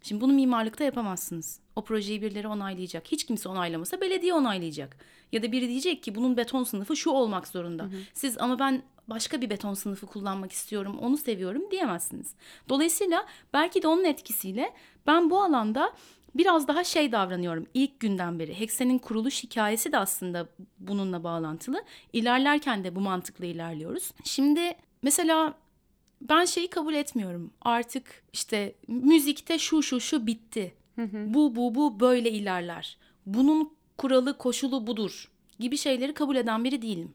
[0.02, 1.60] Şimdi bunu mimarlıkta yapamazsınız.
[1.76, 3.12] O projeyi birileri onaylayacak.
[3.12, 4.96] Hiç kimse onaylamasa belediye onaylayacak.
[5.32, 7.82] Ya da biri diyecek ki bunun beton sınıfı şu olmak zorunda.
[7.82, 7.96] Hı hı.
[8.14, 12.34] Siz ama ben başka bir beton sınıfı kullanmak istiyorum, onu seviyorum diyemezsiniz.
[12.68, 14.72] Dolayısıyla belki de onun etkisiyle
[15.06, 15.92] ben bu alanda
[16.34, 18.60] biraz daha şey davranıyorum ilk günden beri.
[18.60, 21.84] Heksen'in kuruluş hikayesi de aslında bununla bağlantılı.
[22.12, 24.10] İlerlerken de bu mantıkla ilerliyoruz.
[24.24, 25.54] Şimdi mesela
[26.28, 27.50] ben şeyi kabul etmiyorum.
[27.62, 30.74] Artık işte müzikte şu şu şu bitti.
[30.96, 31.35] Hı hı.
[31.35, 32.98] Bu bu bu böyle ilerler.
[33.26, 37.14] Bunun kuralı koşulu budur gibi şeyleri kabul eden biri değilim.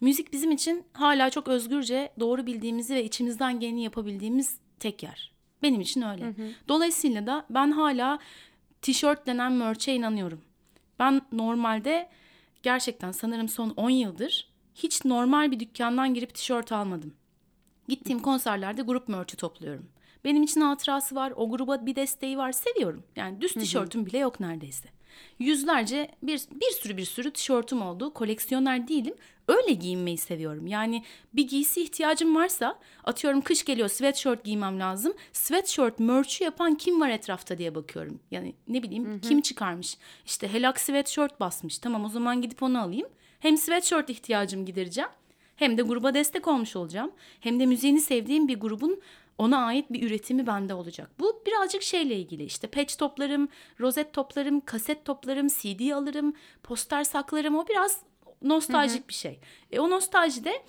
[0.00, 5.32] Müzik bizim için hala çok özgürce doğru bildiğimizi ve içimizden geleni yapabildiğimiz tek yer.
[5.62, 6.24] Benim için öyle.
[6.24, 6.50] Hı hı.
[6.68, 8.18] Dolayısıyla da ben hala
[8.82, 10.40] tişört denen merch'e inanıyorum.
[10.98, 12.08] Ben normalde
[12.62, 17.14] gerçekten sanırım son 10 yıldır hiç normal bir dükkandan girip tişört almadım.
[17.88, 19.88] Gittiğim konserlerde grup merch'i topluyorum.
[20.24, 23.02] Benim için hatırası var, o gruba bir desteği var, seviyorum.
[23.16, 24.88] Yani düz tişörtüm bile yok neredeyse.
[25.38, 28.14] Yüzlerce bir, bir sürü bir sürü tişörtüm oldu.
[28.14, 29.14] Koleksiyoner değilim.
[29.48, 30.66] Öyle giyinmeyi seviyorum.
[30.66, 35.12] Yani bir giysi ihtiyacım varsa atıyorum kış geliyor sweatshirt giymem lazım.
[35.32, 38.20] Sweatshirt merch'ü yapan kim var etrafta diye bakıyorum.
[38.30, 39.20] Yani ne bileyim hı hı.
[39.20, 39.96] kim çıkarmış.
[40.26, 41.78] İşte helak sweatshirt basmış.
[41.78, 43.08] Tamam o zaman gidip onu alayım.
[43.40, 45.10] Hem sweatshirt ihtiyacımı gidereceğim
[45.56, 47.12] hem de gruba destek olmuş olacağım.
[47.40, 49.00] Hem de müziğini sevdiğim bir grubun
[49.38, 51.10] ona ait bir üretimi bende olacak.
[51.18, 53.48] Bu birazcık şeyle ilgili işte patch toplarım,
[53.80, 57.56] rozet toplarım, kaset toplarım, CD alırım, poster saklarım.
[57.56, 58.00] O biraz
[58.42, 59.08] nostaljik hı hı.
[59.08, 59.38] bir şey.
[59.72, 60.62] E, o nostaljide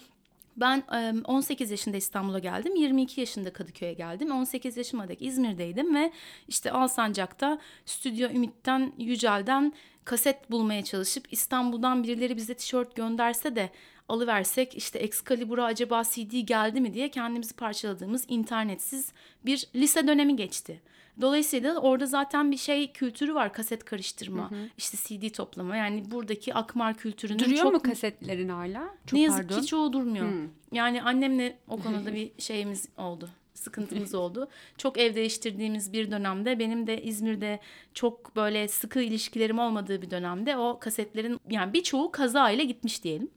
[0.58, 0.84] ben
[1.24, 2.76] 18 yaşında İstanbul'a geldim.
[2.76, 4.32] 22 yaşında Kadıköy'e geldim.
[4.32, 6.12] 18 yaşıma dek İzmir'deydim ve
[6.48, 9.74] işte Alsancak'ta Stüdyo Ümit'ten, Yücel'den
[10.06, 13.70] kaset bulmaya çalışıp İstanbul'dan birileri bize tişört gönderse de
[14.10, 19.12] alıversek işte Excalibur'a acaba CD geldi mi diye kendimizi parçaladığımız internetsiz
[19.46, 20.82] bir lise dönemi geçti.
[21.22, 24.60] Dolayısıyla orada zaten bir şey kültürü var kaset karıştırma, hı hı.
[24.78, 27.74] işte CD toplama yani buradaki akmar kültürünün Duruyor çok...
[27.74, 28.90] mu kasetlerin hala?
[29.06, 29.62] Çok ne yazık pardon.
[29.62, 30.28] ki çoğu durmuyor.
[30.28, 30.48] Hı.
[30.72, 34.48] Yani annemle o konuda bir şeyimiz oldu sıkıntımız oldu.
[34.78, 37.60] Çok ev değiştirdiğimiz bir dönemde benim de İzmir'de
[37.94, 43.32] çok böyle sıkı ilişkilerim olmadığı bir dönemde o kasetlerin yani birçoğu kaza ile gitmiş diyelim.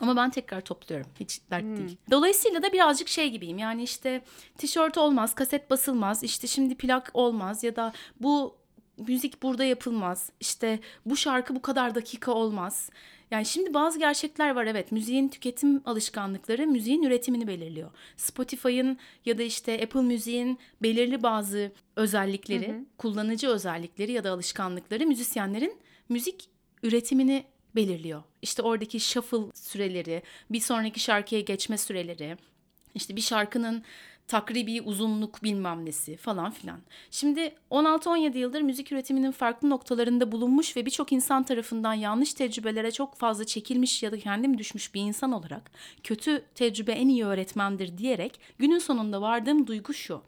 [0.00, 1.06] Ama ben tekrar topluyorum.
[1.20, 1.76] Hiç dert hmm.
[1.76, 1.96] değil.
[2.10, 3.58] Dolayısıyla da birazcık şey gibiyim.
[3.58, 4.22] Yani işte
[4.58, 8.56] tişört olmaz, kaset basılmaz, işte şimdi plak olmaz ya da bu
[8.98, 10.30] müzik burada yapılmaz.
[10.40, 12.90] İşte bu şarkı bu kadar dakika olmaz.
[13.30, 14.92] Yani şimdi bazı gerçekler var evet.
[14.92, 17.90] Müziğin tüketim alışkanlıkları müziğin üretimini belirliyor.
[18.16, 22.84] Spotify'ın ya da işte Apple Müziğin belirli bazı özellikleri, hı hı.
[22.98, 25.76] kullanıcı özellikleri ya da alışkanlıkları müzisyenlerin
[26.08, 26.48] müzik
[26.82, 27.44] üretimini
[27.76, 28.22] belirliyor.
[28.42, 32.36] İşte oradaki shuffle süreleri, bir sonraki şarkıya geçme süreleri,
[32.94, 33.84] işte bir şarkının
[34.28, 36.80] takribi uzunluk bilmem nesi falan filan.
[37.10, 43.16] Şimdi 16-17 yıldır müzik üretiminin farklı noktalarında bulunmuş ve birçok insan tarafından yanlış tecrübelere çok
[43.16, 45.70] fazla çekilmiş ya da kendim düşmüş bir insan olarak
[46.02, 50.22] kötü tecrübe en iyi öğretmendir diyerek günün sonunda vardığım duygu şu.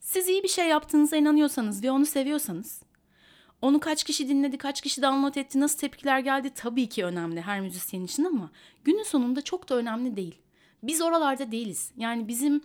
[0.00, 2.82] Siz iyi bir şey yaptığınıza inanıyorsanız ve onu seviyorsanız
[3.62, 7.60] onu kaç kişi dinledi, kaç kişi download etti, nasıl tepkiler geldi tabii ki önemli her
[7.60, 8.50] müzisyen için ama
[8.84, 10.34] günün sonunda çok da önemli değil.
[10.82, 11.92] Biz oralarda değiliz.
[11.96, 12.60] Yani bizim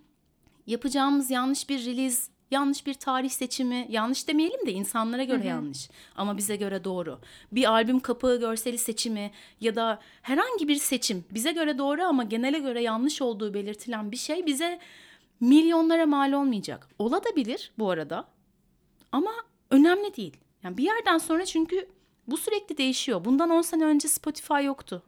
[0.67, 5.47] yapacağımız yanlış bir release, yanlış bir tarih seçimi, yanlış demeyelim de insanlara göre Hı-hı.
[5.47, 7.19] yanlış ama bize göre doğru.
[7.51, 12.59] Bir albüm kapağı görseli seçimi ya da herhangi bir seçim bize göre doğru ama genele
[12.59, 14.79] göre yanlış olduğu belirtilen bir şey bize
[15.39, 16.89] milyonlara mal olmayacak.
[16.99, 18.27] Ola da bilir bu arada
[19.11, 19.31] ama
[19.69, 20.37] önemli değil.
[20.63, 21.87] Yani bir yerden sonra çünkü
[22.27, 23.25] bu sürekli değişiyor.
[23.25, 25.03] Bundan 10 sene önce Spotify yoktu.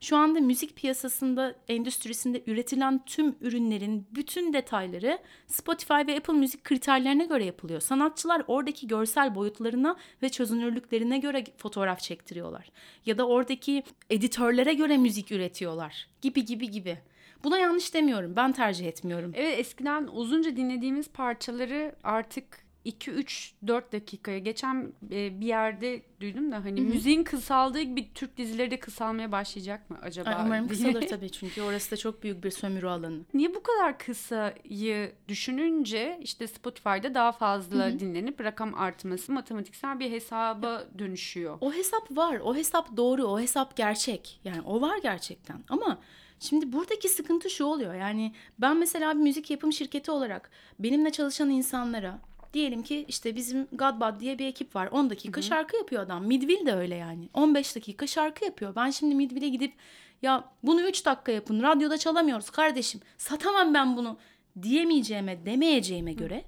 [0.00, 7.24] Şu anda müzik piyasasında, endüstrisinde üretilen tüm ürünlerin bütün detayları Spotify ve Apple Müzik kriterlerine
[7.24, 7.80] göre yapılıyor.
[7.80, 12.70] Sanatçılar oradaki görsel boyutlarına ve çözünürlüklerine göre fotoğraf çektiriyorlar.
[13.06, 16.98] Ya da oradaki editörlere göre müzik üretiyorlar gibi gibi gibi.
[17.44, 18.36] Buna yanlış demiyorum.
[18.36, 19.32] Ben tercih etmiyorum.
[19.34, 26.52] Evet eskiden uzunca dinlediğimiz parçaları artık 2 3 4 dakikaya geçen e, bir yerde duydum
[26.52, 26.88] da hani Hı-hı.
[26.88, 30.30] müziğin kısaldığı gibi Türk dizileri de kısalmaya başlayacak mı acaba?
[30.30, 33.20] Ay, umarım kısalır tabii çünkü orası da çok büyük bir sömürü alanı.
[33.34, 37.98] Niye bu kadar kısayı düşününce işte Spotify'da daha fazla Hı-hı.
[37.98, 41.58] dinlenip rakam artması matematiksel bir hesaba dönüşüyor.
[41.60, 42.40] O hesap var.
[42.44, 43.24] O hesap doğru.
[43.24, 44.40] O hesap gerçek.
[44.44, 45.64] Yani o var gerçekten.
[45.68, 45.98] Ama
[46.40, 47.94] Şimdi buradaki sıkıntı şu oluyor.
[47.94, 52.18] Yani ben mesela bir müzik yapım şirketi olarak benimle çalışan insanlara
[52.56, 54.88] Diyelim ki işte bizim Godbad diye bir ekip var.
[54.92, 55.48] 10 dakika Hı-hı.
[55.48, 56.26] şarkı yapıyor adam.
[56.26, 57.28] Midville de öyle yani.
[57.34, 58.76] 15 dakika şarkı yapıyor.
[58.76, 59.74] Ben şimdi Midville'e gidip
[60.22, 61.62] ya bunu 3 dakika yapın.
[61.62, 63.00] Radyoda çalamıyoruz kardeşim.
[63.18, 64.18] Satamam ben bunu
[64.62, 66.44] diyemeyeceğime, demeyeceğime göre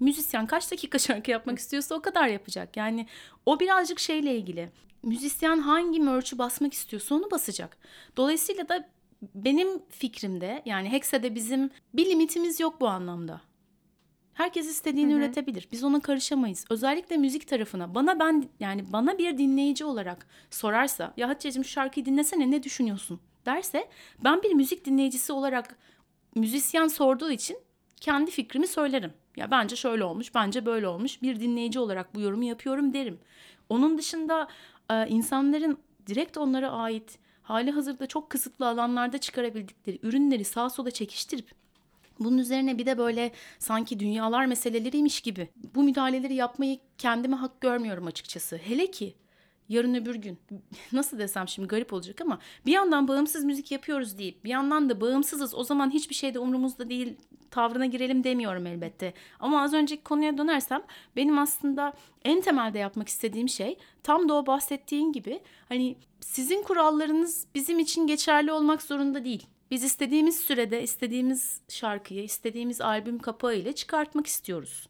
[0.00, 2.76] müzisyen kaç dakika şarkı yapmak istiyorsa o kadar yapacak.
[2.76, 3.06] Yani
[3.46, 4.72] o birazcık şeyle ilgili.
[5.02, 7.76] Müzisyen hangi merch'ü basmak istiyorsa onu basacak.
[8.16, 8.88] Dolayısıyla da
[9.34, 13.40] benim fikrimde yani Hexe'de bizim bir limitimiz yok bu anlamda.
[14.34, 15.18] Herkes istediğini Hı-hı.
[15.18, 15.68] üretebilir.
[15.72, 16.64] Biz ona karışamayız.
[16.70, 17.94] Özellikle müzik tarafına.
[17.94, 23.20] Bana ben yani bana bir dinleyici olarak sorarsa ya Hatice'cim şu şarkıyı dinlesene ne düşünüyorsun
[23.46, 23.88] derse
[24.24, 25.76] ben bir müzik dinleyicisi olarak
[26.34, 27.58] müzisyen sorduğu için
[28.00, 29.12] kendi fikrimi söylerim.
[29.36, 31.22] Ya bence şöyle olmuş, bence böyle olmuş.
[31.22, 33.18] Bir dinleyici olarak bu yorumu yapıyorum derim.
[33.68, 34.48] Onun dışında
[34.90, 41.61] e, insanların direkt onlara ait hali hazırda çok kısıtlı alanlarda çıkarabildikleri ürünleri sağa sola çekiştirip
[42.20, 48.06] bunun üzerine bir de böyle sanki dünyalar meseleleriymiş gibi bu müdahaleleri yapmayı kendime hak görmüyorum
[48.06, 48.56] açıkçası.
[48.56, 49.14] Hele ki
[49.68, 50.38] yarın öbür gün
[50.92, 55.00] nasıl desem şimdi garip olacak ama bir yandan bağımsız müzik yapıyoruz deyip bir yandan da
[55.00, 57.16] bağımsızız o zaman hiçbir şey de umurumuzda değil
[57.50, 59.14] tavrına girelim demiyorum elbette.
[59.40, 60.82] Ama az önceki konuya dönersem
[61.16, 61.92] benim aslında
[62.24, 68.06] en temelde yapmak istediğim şey tam da o bahsettiğin gibi hani sizin kurallarınız bizim için
[68.06, 69.46] geçerli olmak zorunda değil.
[69.72, 74.88] Biz istediğimiz sürede istediğimiz şarkıyı, istediğimiz albüm kapağı ile çıkartmak istiyoruz.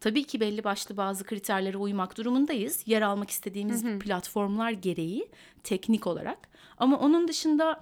[0.00, 2.82] Tabii ki belli başlı bazı kriterlere uymak durumundayız.
[2.86, 3.98] Yer almak istediğimiz hı hı.
[3.98, 5.28] platformlar gereği
[5.64, 6.48] teknik olarak.
[6.78, 7.80] Ama onun dışında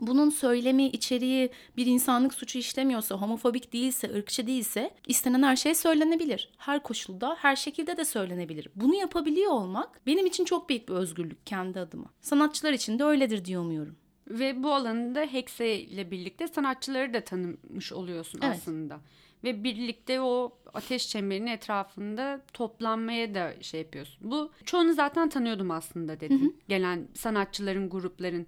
[0.00, 6.52] bunun söylemi, içeriği bir insanlık suçu işlemiyorsa, homofobik değilse, ırkçı değilse istenen her şey söylenebilir.
[6.58, 8.68] Her koşulda, her şekilde de söylenebilir.
[8.76, 12.06] Bunu yapabiliyor olmak benim için çok büyük bir özgürlük kendi adıma.
[12.20, 13.96] Sanatçılar için de öyledir diye umuyorum.
[14.30, 18.56] Ve bu alanında Hexe ile birlikte sanatçıları da tanımış oluyorsun evet.
[18.56, 19.00] aslında.
[19.44, 24.30] Ve birlikte o ateş çemberinin etrafında toplanmaya da şey yapıyorsun.
[24.30, 26.40] Bu çoğunu zaten tanıyordum aslında dedim.
[26.40, 26.52] Hı hı.
[26.68, 28.46] Gelen sanatçıların, grupların.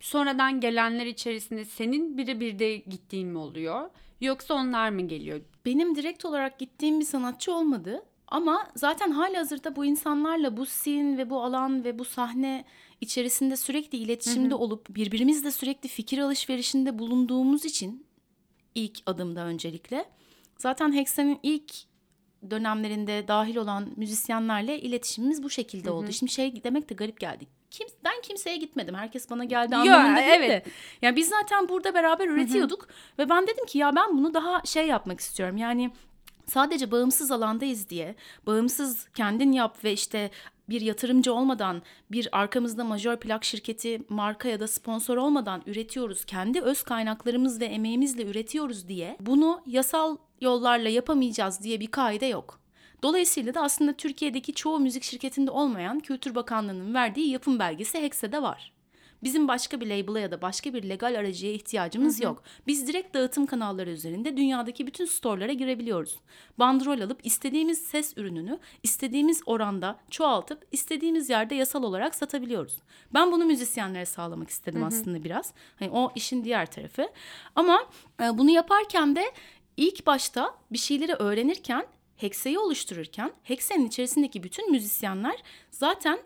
[0.00, 3.90] Sonradan gelenler içerisinde senin birebir de gittiğin mi oluyor?
[4.20, 5.40] Yoksa onlar mı geliyor?
[5.64, 8.02] Benim direkt olarak gittiğim bir sanatçı olmadı.
[8.28, 12.64] Ama zaten hali hazırda bu insanlarla bu scene ve bu alan ve bu sahne
[13.02, 14.62] içerisinde sürekli iletişimde hı hı.
[14.62, 18.06] olup birbirimizle sürekli fikir alışverişinde bulunduğumuz için
[18.74, 20.04] ilk adımda öncelikle
[20.58, 21.72] zaten Hexen'in ilk
[22.50, 25.96] dönemlerinde dahil olan müzisyenlerle iletişimimiz bu şekilde hı hı.
[25.96, 26.12] oldu.
[26.12, 27.46] Şimdi şey demek de garip geldi.
[27.70, 28.94] Kim, ben kimseye gitmedim.
[28.94, 30.66] Herkes bana geldi anlamında Yo, değil evet.
[30.66, 30.70] de.
[31.02, 32.82] Yani biz zaten burada beraber üretiyorduk.
[32.82, 32.92] Hı hı.
[33.18, 35.56] Ve ben dedim ki ya ben bunu daha şey yapmak istiyorum.
[35.56, 35.90] Yani
[36.46, 38.14] sadece bağımsız alandayız diye
[38.46, 40.30] bağımsız kendin yap ve işte
[40.68, 46.24] bir yatırımcı olmadan, bir arkamızda majör plak şirketi, marka ya da sponsor olmadan üretiyoruz.
[46.24, 52.60] Kendi öz kaynaklarımız ve emeğimizle üretiyoruz diye bunu yasal yollarla yapamayacağız diye bir kaide yok.
[53.02, 58.72] Dolayısıyla da aslında Türkiye'deki çoğu müzik şirketinde olmayan Kültür Bakanlığı'nın verdiği yapım belgesi Hexe'de var.
[59.22, 62.24] Bizim başka bir label'a ya da başka bir legal aracıya ihtiyacımız hı hı.
[62.24, 62.42] yok.
[62.66, 66.16] Biz direkt dağıtım kanalları üzerinde dünyadaki bütün storelara girebiliyoruz.
[66.58, 72.76] Bandrol alıp istediğimiz ses ürününü istediğimiz oranda çoğaltıp istediğimiz yerde yasal olarak satabiliyoruz.
[73.14, 74.88] Ben bunu müzisyenlere sağlamak istedim hı hı.
[74.88, 75.52] aslında biraz.
[75.78, 77.08] Hani o işin diğer tarafı.
[77.56, 77.86] Ama
[78.22, 79.24] e, bunu yaparken de
[79.76, 86.18] ilk başta bir şeyleri öğrenirken Hexe'yi oluştururken Hexe'nin içerisindeki bütün müzisyenler zaten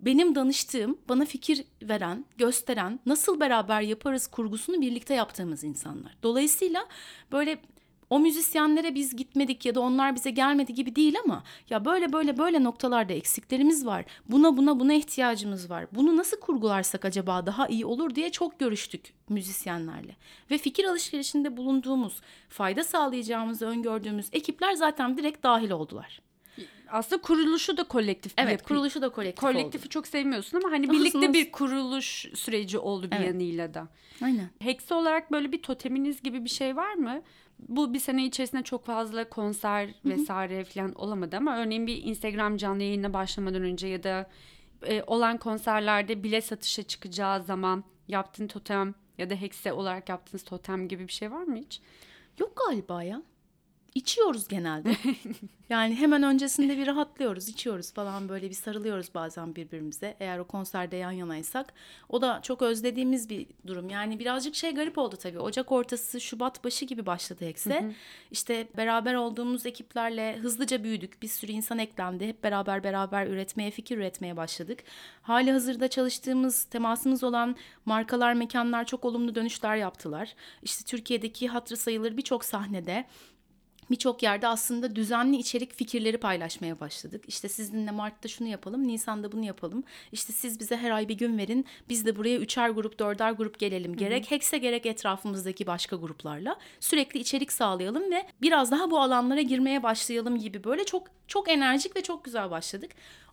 [0.00, 6.16] benim danıştığım, bana fikir veren, gösteren, nasıl beraber yaparız kurgusunu birlikte yaptığımız insanlar.
[6.22, 6.86] Dolayısıyla
[7.32, 7.58] böyle
[8.10, 12.38] o müzisyenlere biz gitmedik ya da onlar bize gelmedi gibi değil ama ya böyle böyle
[12.38, 14.04] böyle noktalarda eksiklerimiz var.
[14.28, 15.86] Buna buna buna ihtiyacımız var.
[15.92, 20.16] Bunu nasıl kurgularsak acaba daha iyi olur diye çok görüştük müzisyenlerle.
[20.50, 26.27] Ve fikir alışverişinde bulunduğumuz, fayda sağlayacağımızı öngördüğümüz ekipler zaten direkt dahil oldular.
[26.90, 28.64] Aslında kuruluşu da kolektif bir Evet yapı.
[28.64, 29.88] kuruluşu da kolektif Kolektifi oldu.
[29.88, 31.32] çok sevmiyorsun ama hani Olsun, birlikte olsun.
[31.32, 33.26] bir kuruluş süreci oldu bir Evet.
[33.26, 33.88] yanıyla da.
[34.22, 34.50] Aynen.
[34.60, 37.22] Hexe olarak böyle bir toteminiz gibi bir şey var mı?
[37.58, 42.82] Bu bir sene içerisinde çok fazla konser vesaire falan olamadı ama örneğin bir Instagram canlı
[42.82, 44.30] yayına başlamadan önce ya da
[44.86, 50.88] e, olan konserlerde bile satışa çıkacağı zaman yaptığın totem ya da Hexe olarak yaptığınız totem
[50.88, 51.80] gibi bir şey var mı hiç?
[52.38, 53.22] Yok galiba ya.
[53.98, 54.96] İçiyoruz genelde.
[55.70, 60.16] yani hemen öncesinde bir rahatlıyoruz, içiyoruz falan böyle bir sarılıyoruz bazen birbirimize.
[60.20, 61.72] Eğer o konserde yan yanaysak.
[62.08, 63.90] O da çok özlediğimiz bir durum.
[63.90, 65.38] Yani birazcık şey garip oldu tabii.
[65.38, 67.92] Ocak ortası, Şubat başı gibi başladı Hekse.
[68.30, 71.22] İşte beraber olduğumuz ekiplerle hızlıca büyüdük.
[71.22, 72.26] Bir sürü insan eklendi.
[72.26, 74.78] Hep beraber beraber üretmeye, fikir üretmeye başladık.
[75.22, 80.34] Hali hazırda çalıştığımız, temasımız olan markalar, mekanlar çok olumlu dönüşler yaptılar.
[80.62, 83.04] İşte Türkiye'deki hatırı sayılır birçok sahnede
[83.90, 87.24] birçok yerde aslında düzenli içerik fikirleri paylaşmaya başladık.
[87.28, 89.84] İşte sizinle Mart'ta şunu yapalım, Nisan'da bunu yapalım.
[90.12, 91.66] İşte siz bize her ay bir gün verin.
[91.88, 93.96] Biz de buraya üçer grup, dörder grup gelelim.
[93.96, 99.82] Gerek Hekse gerek etrafımızdaki başka gruplarla sürekli içerik sağlayalım ve biraz daha bu alanlara girmeye
[99.82, 102.90] başlayalım gibi böyle çok çok enerjik ve çok güzel başladık.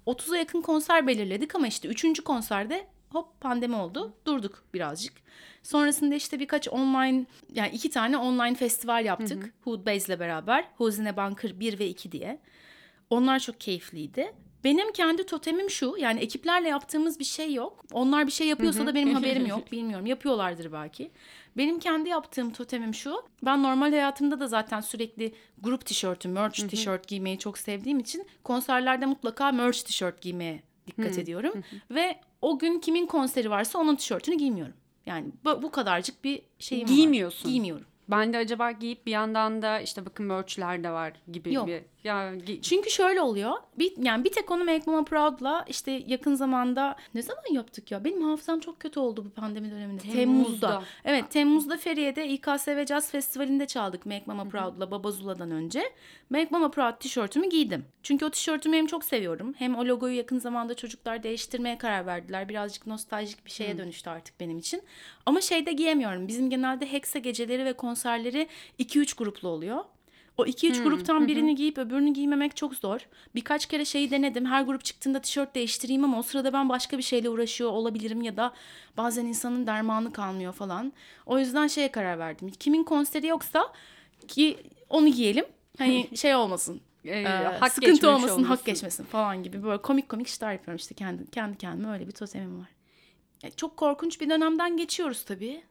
[0.07, 2.19] 30'a yakın konser belirledik ama işte 3.
[2.23, 4.13] konserde hop pandemi oldu.
[4.25, 5.13] Durduk birazcık.
[5.65, 9.53] Sonrasında işte birkaç online yani iki tane online festival yaptık.
[9.63, 10.67] Hood Base'le beraber.
[10.77, 12.39] Huzine Bunker 1 ve 2 diye.
[13.09, 14.33] Onlar çok keyifliydi.
[14.63, 15.95] Benim kendi totemim şu.
[15.99, 17.85] Yani ekiplerle yaptığımız bir şey yok.
[17.93, 19.71] Onlar bir şey yapıyorsa da benim haberim yok.
[19.71, 20.05] Bilmiyorum.
[20.05, 21.11] Yapıyorlardır belki.
[21.57, 23.23] Benim kendi yaptığım totemim şu.
[23.45, 29.05] Ben normal hayatımda da zaten sürekli grup tişörtü, merch tişört giymeyi çok sevdiğim için konserlerde
[29.05, 31.63] mutlaka merch tişört giymeye dikkat ediyorum.
[31.91, 34.73] Ve o gün kimin konseri varsa onun tişörtünü giymiyorum.
[35.05, 36.93] Yani bu, bu kadarcık bir şeyim var.
[36.93, 37.51] Giymiyorsun.
[37.51, 37.85] Giymiyorum.
[38.09, 41.67] Ben de acaba giyip bir yandan da işte bakın merchler de var gibi Yok.
[41.67, 43.53] bir ya Çünkü şöyle oluyor.
[43.79, 48.03] Bir, yani bir tek onu Make Mama Proud'la işte yakın zamanda ne zaman yaptık ya?
[48.03, 50.01] Benim hafızam çok kötü oldu bu pandemi döneminde.
[50.01, 50.83] Temmuz'da.
[51.05, 55.83] Evet Temmuz'da Feriye'de İKSV Jazz Festivali'nde çaldık Make Mama Proud'la Baba Zula'dan önce.
[56.29, 57.85] Make Mama Proud tişörtümü giydim.
[58.03, 62.49] Çünkü o tişörtümü hem çok seviyorum hem o logoyu yakın zamanda çocuklar değiştirmeye karar verdiler.
[62.49, 64.81] Birazcık nostaljik bir şeye dönüştü artık benim için.
[65.25, 66.27] Ama şeyde giyemiyorum.
[66.27, 68.47] Bizim genelde Hexe geceleri ve konserleri
[68.79, 69.83] 2-3 gruplu oluyor.
[70.37, 72.99] O 2-3 gruptan birini giyip öbürünü giymemek çok zor.
[73.35, 74.45] Birkaç kere şeyi denedim.
[74.45, 78.37] Her grup çıktığında tişört değiştireyim ama o sırada ben başka bir şeyle uğraşıyor olabilirim ya
[78.37, 78.53] da
[78.97, 80.93] bazen insanın dermanı kalmıyor falan.
[81.25, 82.51] O yüzden şeye karar verdim.
[82.59, 83.73] Kimin konseri yoksa
[84.27, 84.57] ki
[84.89, 85.45] onu giyelim.
[85.77, 86.81] Hani şey olmasın.
[87.05, 88.65] e, e, hak sıkıntı geçmemiş olmasın, hak olmasın.
[88.65, 92.59] geçmesin falan gibi böyle komik komik işler yapıyorum işte kendi kendi kendime öyle bir totemim
[92.59, 92.69] var.
[93.43, 95.63] E, çok korkunç bir dönemden geçiyoruz tabii.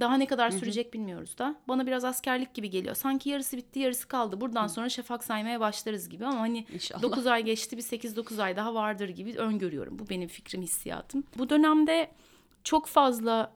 [0.00, 1.54] Daha ne kadar sürecek bilmiyoruz da.
[1.68, 2.94] Bana biraz askerlik gibi geliyor.
[2.94, 4.40] Sanki yarısı bitti, yarısı kaldı.
[4.40, 7.02] Buradan sonra şafak saymaya başlarız gibi ama hani İnşallah.
[7.02, 9.98] 9 ay geçti, bir 8-9 ay daha vardır gibi öngörüyorum.
[9.98, 11.24] Bu benim fikrim, hissiyatım.
[11.38, 12.10] Bu dönemde
[12.64, 13.52] çok fazla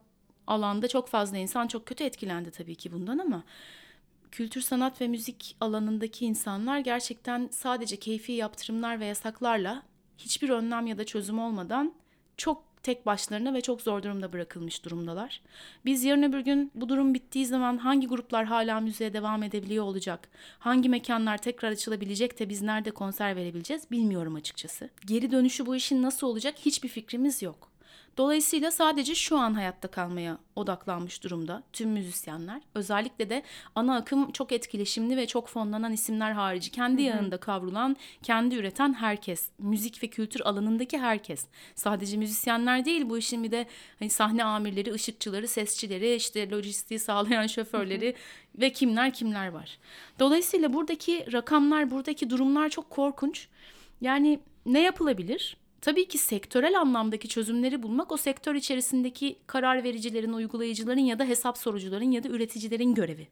[0.46, 3.44] alanda çok fazla insan çok kötü etkilendi tabii ki bundan ama
[4.30, 9.82] kültür sanat ve müzik alanındaki insanlar gerçekten sadece keyfi yaptırımlar ve yasaklarla
[10.18, 11.94] hiçbir önlem ya da çözüm olmadan
[12.36, 15.40] çok tek başlarına ve çok zor durumda bırakılmış durumdalar.
[15.84, 20.28] Biz yarın öbür gün bu durum bittiği zaman hangi gruplar hala müziğe devam edebiliyor olacak?
[20.58, 24.90] Hangi mekanlar tekrar açılabilecek de biz nerede konser verebileceğiz bilmiyorum açıkçası.
[25.06, 27.71] Geri dönüşü bu işin nasıl olacak hiçbir fikrimiz yok.
[28.16, 32.62] Dolayısıyla sadece şu an hayatta kalmaya odaklanmış durumda tüm müzisyenler.
[32.74, 33.42] Özellikle de
[33.74, 39.48] ana akım çok etkileşimli ve çok fonlanan isimler harici kendi yanında kavrulan, kendi üreten herkes.
[39.58, 41.46] Müzik ve kültür alanındaki herkes.
[41.74, 43.66] Sadece müzisyenler değil bu işin bir de
[43.98, 48.14] hani sahne amirleri, ışıkçıları, sesçileri, işte lojistiği sağlayan şoförleri
[48.54, 49.78] ve kimler kimler var.
[50.18, 53.48] Dolayısıyla buradaki rakamlar, buradaki durumlar çok korkunç.
[54.00, 55.56] Yani ne yapılabilir?
[55.82, 61.58] Tabii ki sektörel anlamdaki çözümleri bulmak o sektör içerisindeki karar vericilerin, uygulayıcıların ya da hesap
[61.58, 63.28] sorucuların ya da üreticilerin görevi.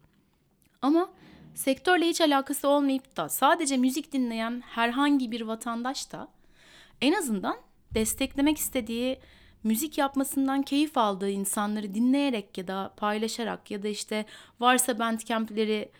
[0.83, 1.11] Ama
[1.55, 6.29] sektörle hiç alakası olmayıp da sadece müzik dinleyen herhangi bir vatandaş da
[7.01, 7.57] en azından
[7.95, 9.19] desteklemek istediği
[9.65, 14.25] müzik yapmasından keyif aldığı insanları dinleyerek ya da paylaşarak ya da işte
[14.61, 15.91] varsa bandcamp'leri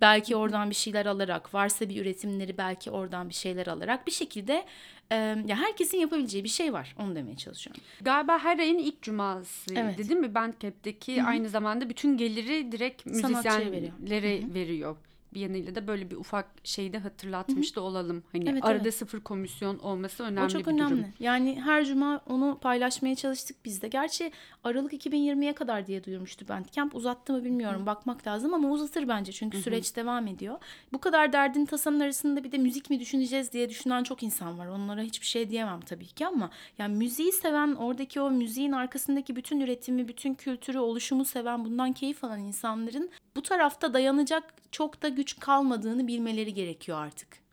[0.00, 4.64] belki oradan bir şeyler alarak, varsa bir üretimleri belki oradan bir şeyler alarak bir şekilde
[5.12, 6.94] e, ya herkesin yapabileceği bir şey var.
[6.98, 7.82] Onu demeye çalışıyorum.
[8.00, 9.98] Galiba her ayın ilk cuması Evet.
[9.98, 14.96] değil mi Bandcamp'teki aynı zamanda bütün geliri direkt müzisyenlere veriyor.
[15.34, 18.22] Bir yanıyla da böyle bir ufak şeyde hatırlatmış da olalım.
[18.32, 18.94] Hani Evet, arada evet.
[18.94, 20.90] sıfır komisyon olması önemli o çok bir önemli.
[20.90, 21.06] durum.
[21.20, 23.88] Yani her cuma onu paylaşmaya çalıştık biz de.
[23.88, 24.32] Gerçi
[24.64, 26.94] Aralık 2020'ye kadar diye duyurmuştu Bandcamp.
[26.94, 27.86] Uzattı mı bilmiyorum.
[27.86, 29.32] Bakmak lazım ama uzatır bence.
[29.32, 30.58] Çünkü süreç devam ediyor.
[30.92, 34.66] Bu kadar derdin tasanın arasında bir de müzik mi düşüneceğiz diye düşünen çok insan var.
[34.66, 39.60] Onlara hiçbir şey diyemem tabii ki ama yani müziği seven, oradaki o müziğin arkasındaki bütün
[39.60, 45.40] üretimi, bütün kültürü, oluşumu seven, bundan keyif alan insanların bu tarafta dayanacak çok da güç
[45.40, 47.43] kalmadığını bilmeleri gerekiyor artık.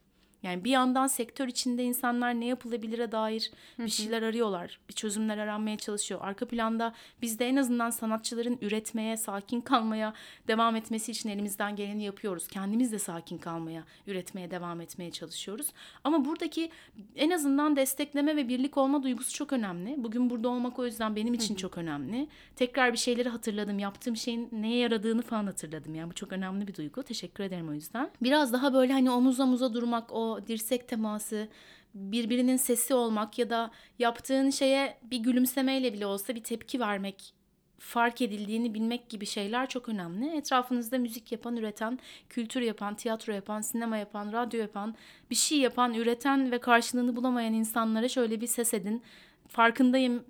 [0.44, 4.80] Yani bir yandan sektör içinde insanlar ne yapılabilire dair bir şeyler arıyorlar.
[4.90, 6.20] Bir çözümler aranmaya çalışıyor.
[6.24, 10.14] Arka planda biz de en azından sanatçıların üretmeye, sakin kalmaya
[10.48, 12.48] devam etmesi için elimizden geleni yapıyoruz.
[12.48, 15.68] Kendimiz de sakin kalmaya, üretmeye devam etmeye çalışıyoruz.
[16.04, 16.72] Ama buradaki
[17.16, 19.96] en azından destekleme ve birlik olma duygusu çok önemli.
[19.98, 22.28] Bugün burada olmak o yüzden benim için çok önemli.
[22.56, 23.80] Tekrar bir şeyleri hatırladım.
[23.80, 25.96] Yaptığım şeyin neye yaradığını falan hatırladım.
[25.96, 27.04] Yani bu çok önemli bir duygu.
[27.04, 28.10] Teşekkür ederim o yüzden.
[28.22, 31.48] Biraz daha böyle hani omuz omuza durmak, o dirsek teması,
[31.94, 37.34] birbirinin sesi olmak ya da yaptığın şeye bir gülümsemeyle bile olsa bir tepki vermek,
[37.80, 40.38] fark edildiğini bilmek gibi şeyler çok önemli.
[40.38, 44.96] Etrafınızda müzik yapan, üreten, kültür yapan, tiyatro yapan, sinema yapan, radyo yapan,
[45.30, 49.02] bir şey yapan, üreten ve karşılığını bulamayan insanlara şöyle bir ses edin.
[49.48, 50.24] Farkındayım,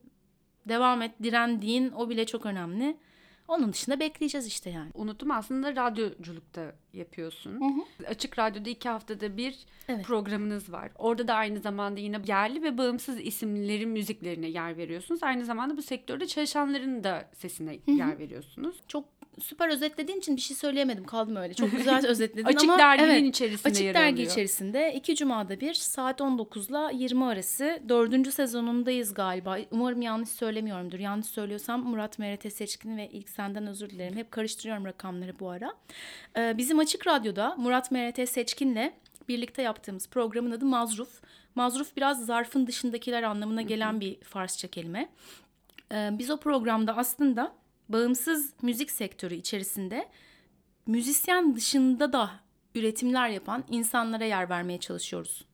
[0.65, 1.91] devam et, diren deyin.
[1.91, 2.97] O bile çok önemli.
[3.51, 4.91] Onun dışında bekleyeceğiz işte yani.
[4.93, 7.85] Unuttum aslında radyoculukta yapıyorsun.
[8.07, 9.55] Açık Radyo'da iki haftada bir
[9.87, 10.05] Evet.
[10.05, 10.91] programınız var.
[10.97, 15.23] Orada da aynı zamanda yine yerli ve bağımsız isimlerin müziklerine yer veriyorsunuz.
[15.23, 18.75] Aynı zamanda bu sektörde çalışanların da sesine yer veriyorsunuz.
[18.87, 19.05] Çok
[19.39, 21.03] süper özetlediğin için bir şey söyleyemedim.
[21.03, 21.53] Kaldım öyle.
[21.53, 24.31] Çok güzel özetledin Açık ama derginin evet, içerisinde Açık dergi alıyor.
[24.31, 29.57] içerisinde iki cumada bir saat 19 ile 20 arası dördüncü sezonundayız galiba.
[29.71, 30.99] Umarım yanlış söylemiyorumdur.
[30.99, 34.15] Yanlış söylüyorsam Murat MRT Seçkin ve ilk senden özür dilerim.
[34.15, 35.73] Hep karıştırıyorum rakamları bu ara.
[36.37, 38.91] Ee, bizim Açık Radyo'da Murat MRT Seçkin'le
[39.27, 41.21] birlikte yaptığımız programın adı Mazruf.
[41.55, 45.09] Mazruf biraz zarfın dışındakiler anlamına gelen bir Farsça kelime.
[45.91, 47.60] Ee, biz o programda aslında
[47.93, 50.09] bağımsız müzik sektörü içerisinde
[50.87, 52.31] müzisyen dışında da
[52.75, 55.45] üretimler yapan insanlara yer vermeye çalışıyoruz.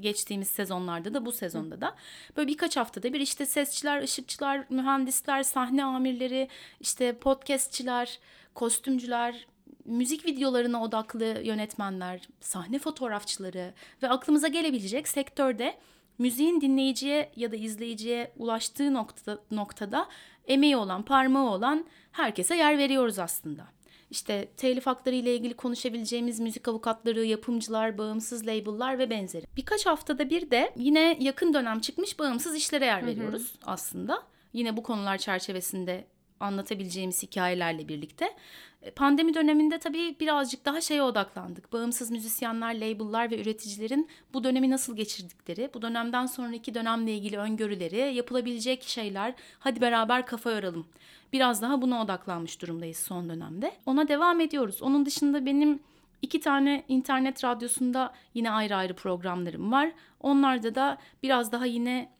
[0.00, 1.96] Geçtiğimiz sezonlarda da bu sezonda da
[2.36, 6.48] böyle birkaç haftada bir işte sesçiler, ışıkçılar, mühendisler, sahne amirleri,
[6.80, 8.18] işte podcastçiler,
[8.54, 9.46] kostümcüler,
[9.84, 15.78] müzik videolarına odaklı yönetmenler, sahne fotoğrafçıları ve aklımıza gelebilecek sektörde
[16.18, 20.08] müziğin dinleyiciye ya da izleyiciye ulaştığı noktada, noktada
[20.48, 23.64] emeği olan, parmağı olan herkese yer veriyoruz aslında.
[24.10, 29.44] İşte telif hakları ile ilgili konuşabileceğimiz müzik avukatları, yapımcılar, bağımsız label'lar ve benzeri.
[29.56, 34.22] Birkaç haftada bir de yine yakın dönem çıkmış bağımsız işlere yer veriyoruz aslında.
[34.52, 36.04] Yine bu konular çerçevesinde
[36.40, 38.36] anlatabileceğimiz hikayelerle birlikte.
[38.82, 41.72] E, Pandemi döneminde tabii birazcık daha şeye odaklandık.
[41.72, 48.14] Bağımsız müzisyenler, label'lar ve üreticilerin bu dönemi nasıl geçirdikleri, bu dönemden sonraki dönemle ilgili öngörüleri,
[48.14, 50.86] yapılabilecek şeyler, hadi beraber kafa yoralım.
[51.32, 53.72] Biraz daha buna odaklanmış durumdayız son dönemde.
[53.86, 54.82] Ona devam ediyoruz.
[54.82, 55.80] Onun dışında benim
[56.22, 59.92] iki tane internet radyosunda yine ayrı ayrı programlarım var.
[60.20, 62.12] Onlarda da biraz daha yine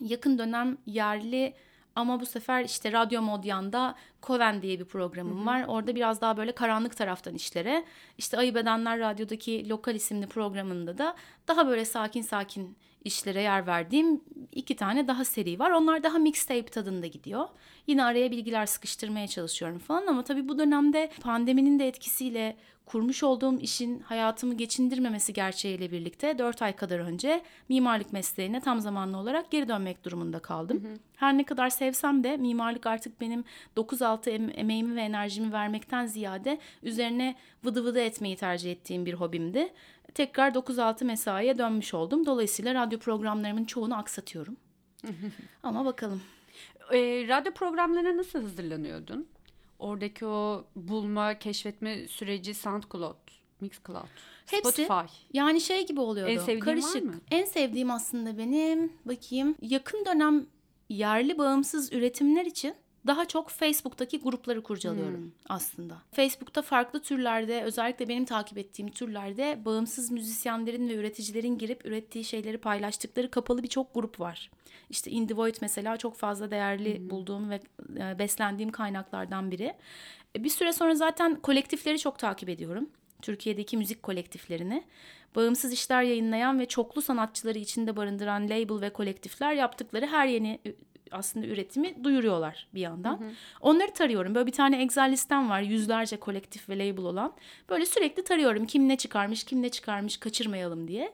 [0.00, 1.54] yakın dönem yerli
[1.96, 5.64] ama bu sefer işte Radyo Modyan'da Koven diye bir programım var.
[5.68, 7.84] Orada biraz daha böyle karanlık taraftan işlere.
[8.18, 11.16] İşte Ayıp Edenler Radyo'daki Lokal isimli programında da
[11.48, 12.76] daha böyle sakin sakin
[13.06, 14.20] işlere yer verdiğim
[14.52, 15.70] iki tane daha seri var.
[15.70, 17.48] Onlar daha mixtape tadında gidiyor.
[17.86, 23.58] Yine araya bilgiler sıkıştırmaya çalışıyorum falan ama tabii bu dönemde pandeminin de etkisiyle kurmuş olduğum
[23.60, 29.68] işin hayatımı geçindirmemesi gerçeğiyle birlikte 4 ay kadar önce mimarlık mesleğine tam zamanlı olarak geri
[29.68, 30.82] dönmek durumunda kaldım.
[31.16, 33.44] Her ne kadar sevsem de mimarlık artık benim
[33.76, 37.34] 9-6 em- emeğimi ve enerjimi vermekten ziyade üzerine
[37.64, 39.72] vıdı vıdı etmeyi tercih ettiğim bir hobimdi.
[40.16, 42.26] Tekrar 9-6 mesaiye dönmüş oldum.
[42.26, 44.56] Dolayısıyla radyo programlarımın çoğunu aksatıyorum.
[45.62, 46.22] Ama bakalım.
[46.92, 46.98] E,
[47.28, 49.28] radyo programlarına nasıl hazırlanıyordun?
[49.78, 53.16] Oradaki o bulma, keşfetme süreci SoundCloud,
[53.60, 54.08] Mixcloud,
[54.46, 55.14] Hepsi Spotify.
[55.32, 56.30] Yani şey gibi oluyordu.
[56.30, 57.04] En sevdiğin var karışık.
[57.04, 57.14] mı?
[57.30, 60.46] En sevdiğim aslında benim bakayım yakın dönem
[60.88, 62.74] yerli bağımsız üretimler için
[63.06, 65.30] daha çok Facebook'taki grupları kurcalıyorum Hmm.
[65.48, 66.02] aslında.
[66.12, 72.58] Facebook'ta farklı türlerde özellikle benim takip ettiğim türlerde bağımsız müzisyenlerin ve üreticilerin girip ürettiği şeyleri
[72.58, 74.50] paylaştıkları kapalı birçok grup var.
[74.90, 77.60] İşte In The Void mesela çok fazla değerli bulduğum ve
[77.96, 79.74] e, beslendiğim kaynaklardan biri.
[80.36, 82.90] E, Bir süre sonra zaten kolektifleri çok takip ediyorum.
[83.22, 84.84] Türkiye'deki müzik kolektiflerini.
[85.36, 90.58] Bağımsız işler yayınlayan ve çoklu sanatçıları içinde barındıran label ve kolektifler yaptıkları her yeni
[91.10, 93.20] aslında üretimi duyuruyorlar bir yandan.
[93.20, 93.30] Hı hı.
[93.60, 94.34] Onları tarıyorum.
[94.34, 95.60] Böyle bir tane Excel listem var.
[95.60, 97.32] Yüzlerce kolektif ve label olan.
[97.68, 98.66] Böyle sürekli tarıyorum.
[98.66, 101.12] Kim ne çıkarmış, kim ne çıkarmış kaçırmayalım diye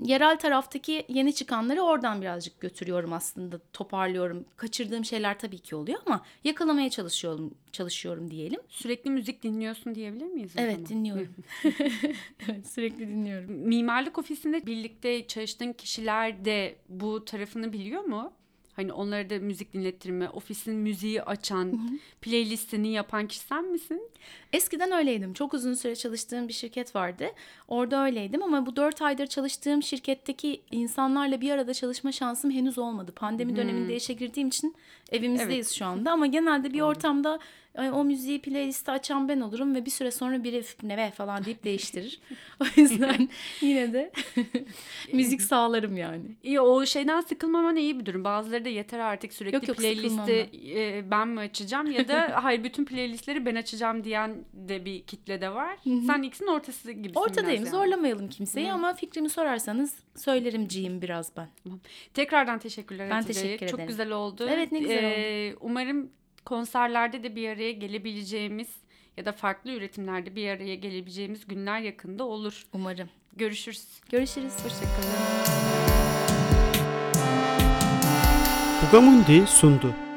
[0.00, 4.44] yerel taraftaki yeni çıkanları oradan birazcık götürüyorum aslında toparlıyorum.
[4.56, 8.60] Kaçırdığım şeyler tabii ki oluyor ama yakalamaya çalışıyorum çalışıyorum diyelim.
[8.68, 10.52] Sürekli müzik dinliyorsun diyebilir miyiz?
[10.56, 10.88] Evet zaman?
[10.88, 11.34] dinliyorum.
[12.48, 13.50] evet sürekli dinliyorum.
[13.50, 18.32] Mimarlık ofisinde birlikte çalıştığın kişiler de bu tarafını biliyor mu?
[18.76, 21.90] Hani onlara da müzik dinlettirme, ofisin müziği açan,
[22.20, 24.10] playlistini yapan kişi sen misin?
[24.52, 25.32] Eskiden öyleydim.
[25.34, 27.26] Çok uzun süre çalıştığım bir şirket vardı.
[27.68, 33.12] Orada öyleydim ama bu dört aydır çalıştığım şirketteki insanlarla bir arada çalışma şansım henüz olmadı.
[33.16, 34.74] Pandemi döneminde işe girdiğim için
[35.12, 35.78] evimizdeyiz evet.
[35.78, 37.38] şu anda ama genelde bir ortamda
[37.78, 41.64] o müziği playlisti açan ben olurum ve bir süre sonra biri ne be falan deyip
[41.64, 42.20] değiştirir.
[42.60, 43.28] o yüzden
[43.60, 44.12] yine de
[45.12, 46.22] müzik sağlarım yani.
[46.42, 48.24] İyi o şeyden sıkılmaman iyi bir durum.
[48.24, 52.64] Bazıları da yeter artık sürekli yok, yok, playlisti e, ben mi açacağım ya da hayır
[52.64, 55.76] bütün playlistleri ben açacağım diyen de bir kitle de var.
[56.06, 57.70] Sen ikisinin ortası gibisin Ortadayım yani.
[57.70, 61.48] zorlamayalım kimseyi ama fikrimi sorarsanız söylerim ciyim biraz ben.
[62.14, 63.40] Tekrardan teşekkürler Ben Hatice.
[63.40, 63.78] teşekkür ederim.
[63.78, 64.46] Çok güzel oldu.
[64.50, 65.58] Evet ne güzel ee, oldu.
[65.60, 66.10] Umarım
[66.44, 68.68] konserlerde de bir araya gelebileceğimiz
[69.16, 72.66] ya da farklı üretimlerde bir araya gelebileceğimiz günler yakında olur.
[72.72, 73.08] Umarım.
[73.36, 73.86] Görüşürüz.
[74.10, 74.52] Görüşürüz.
[74.52, 75.50] Hoşçakalın.
[78.86, 80.09] Bugamundi sundu.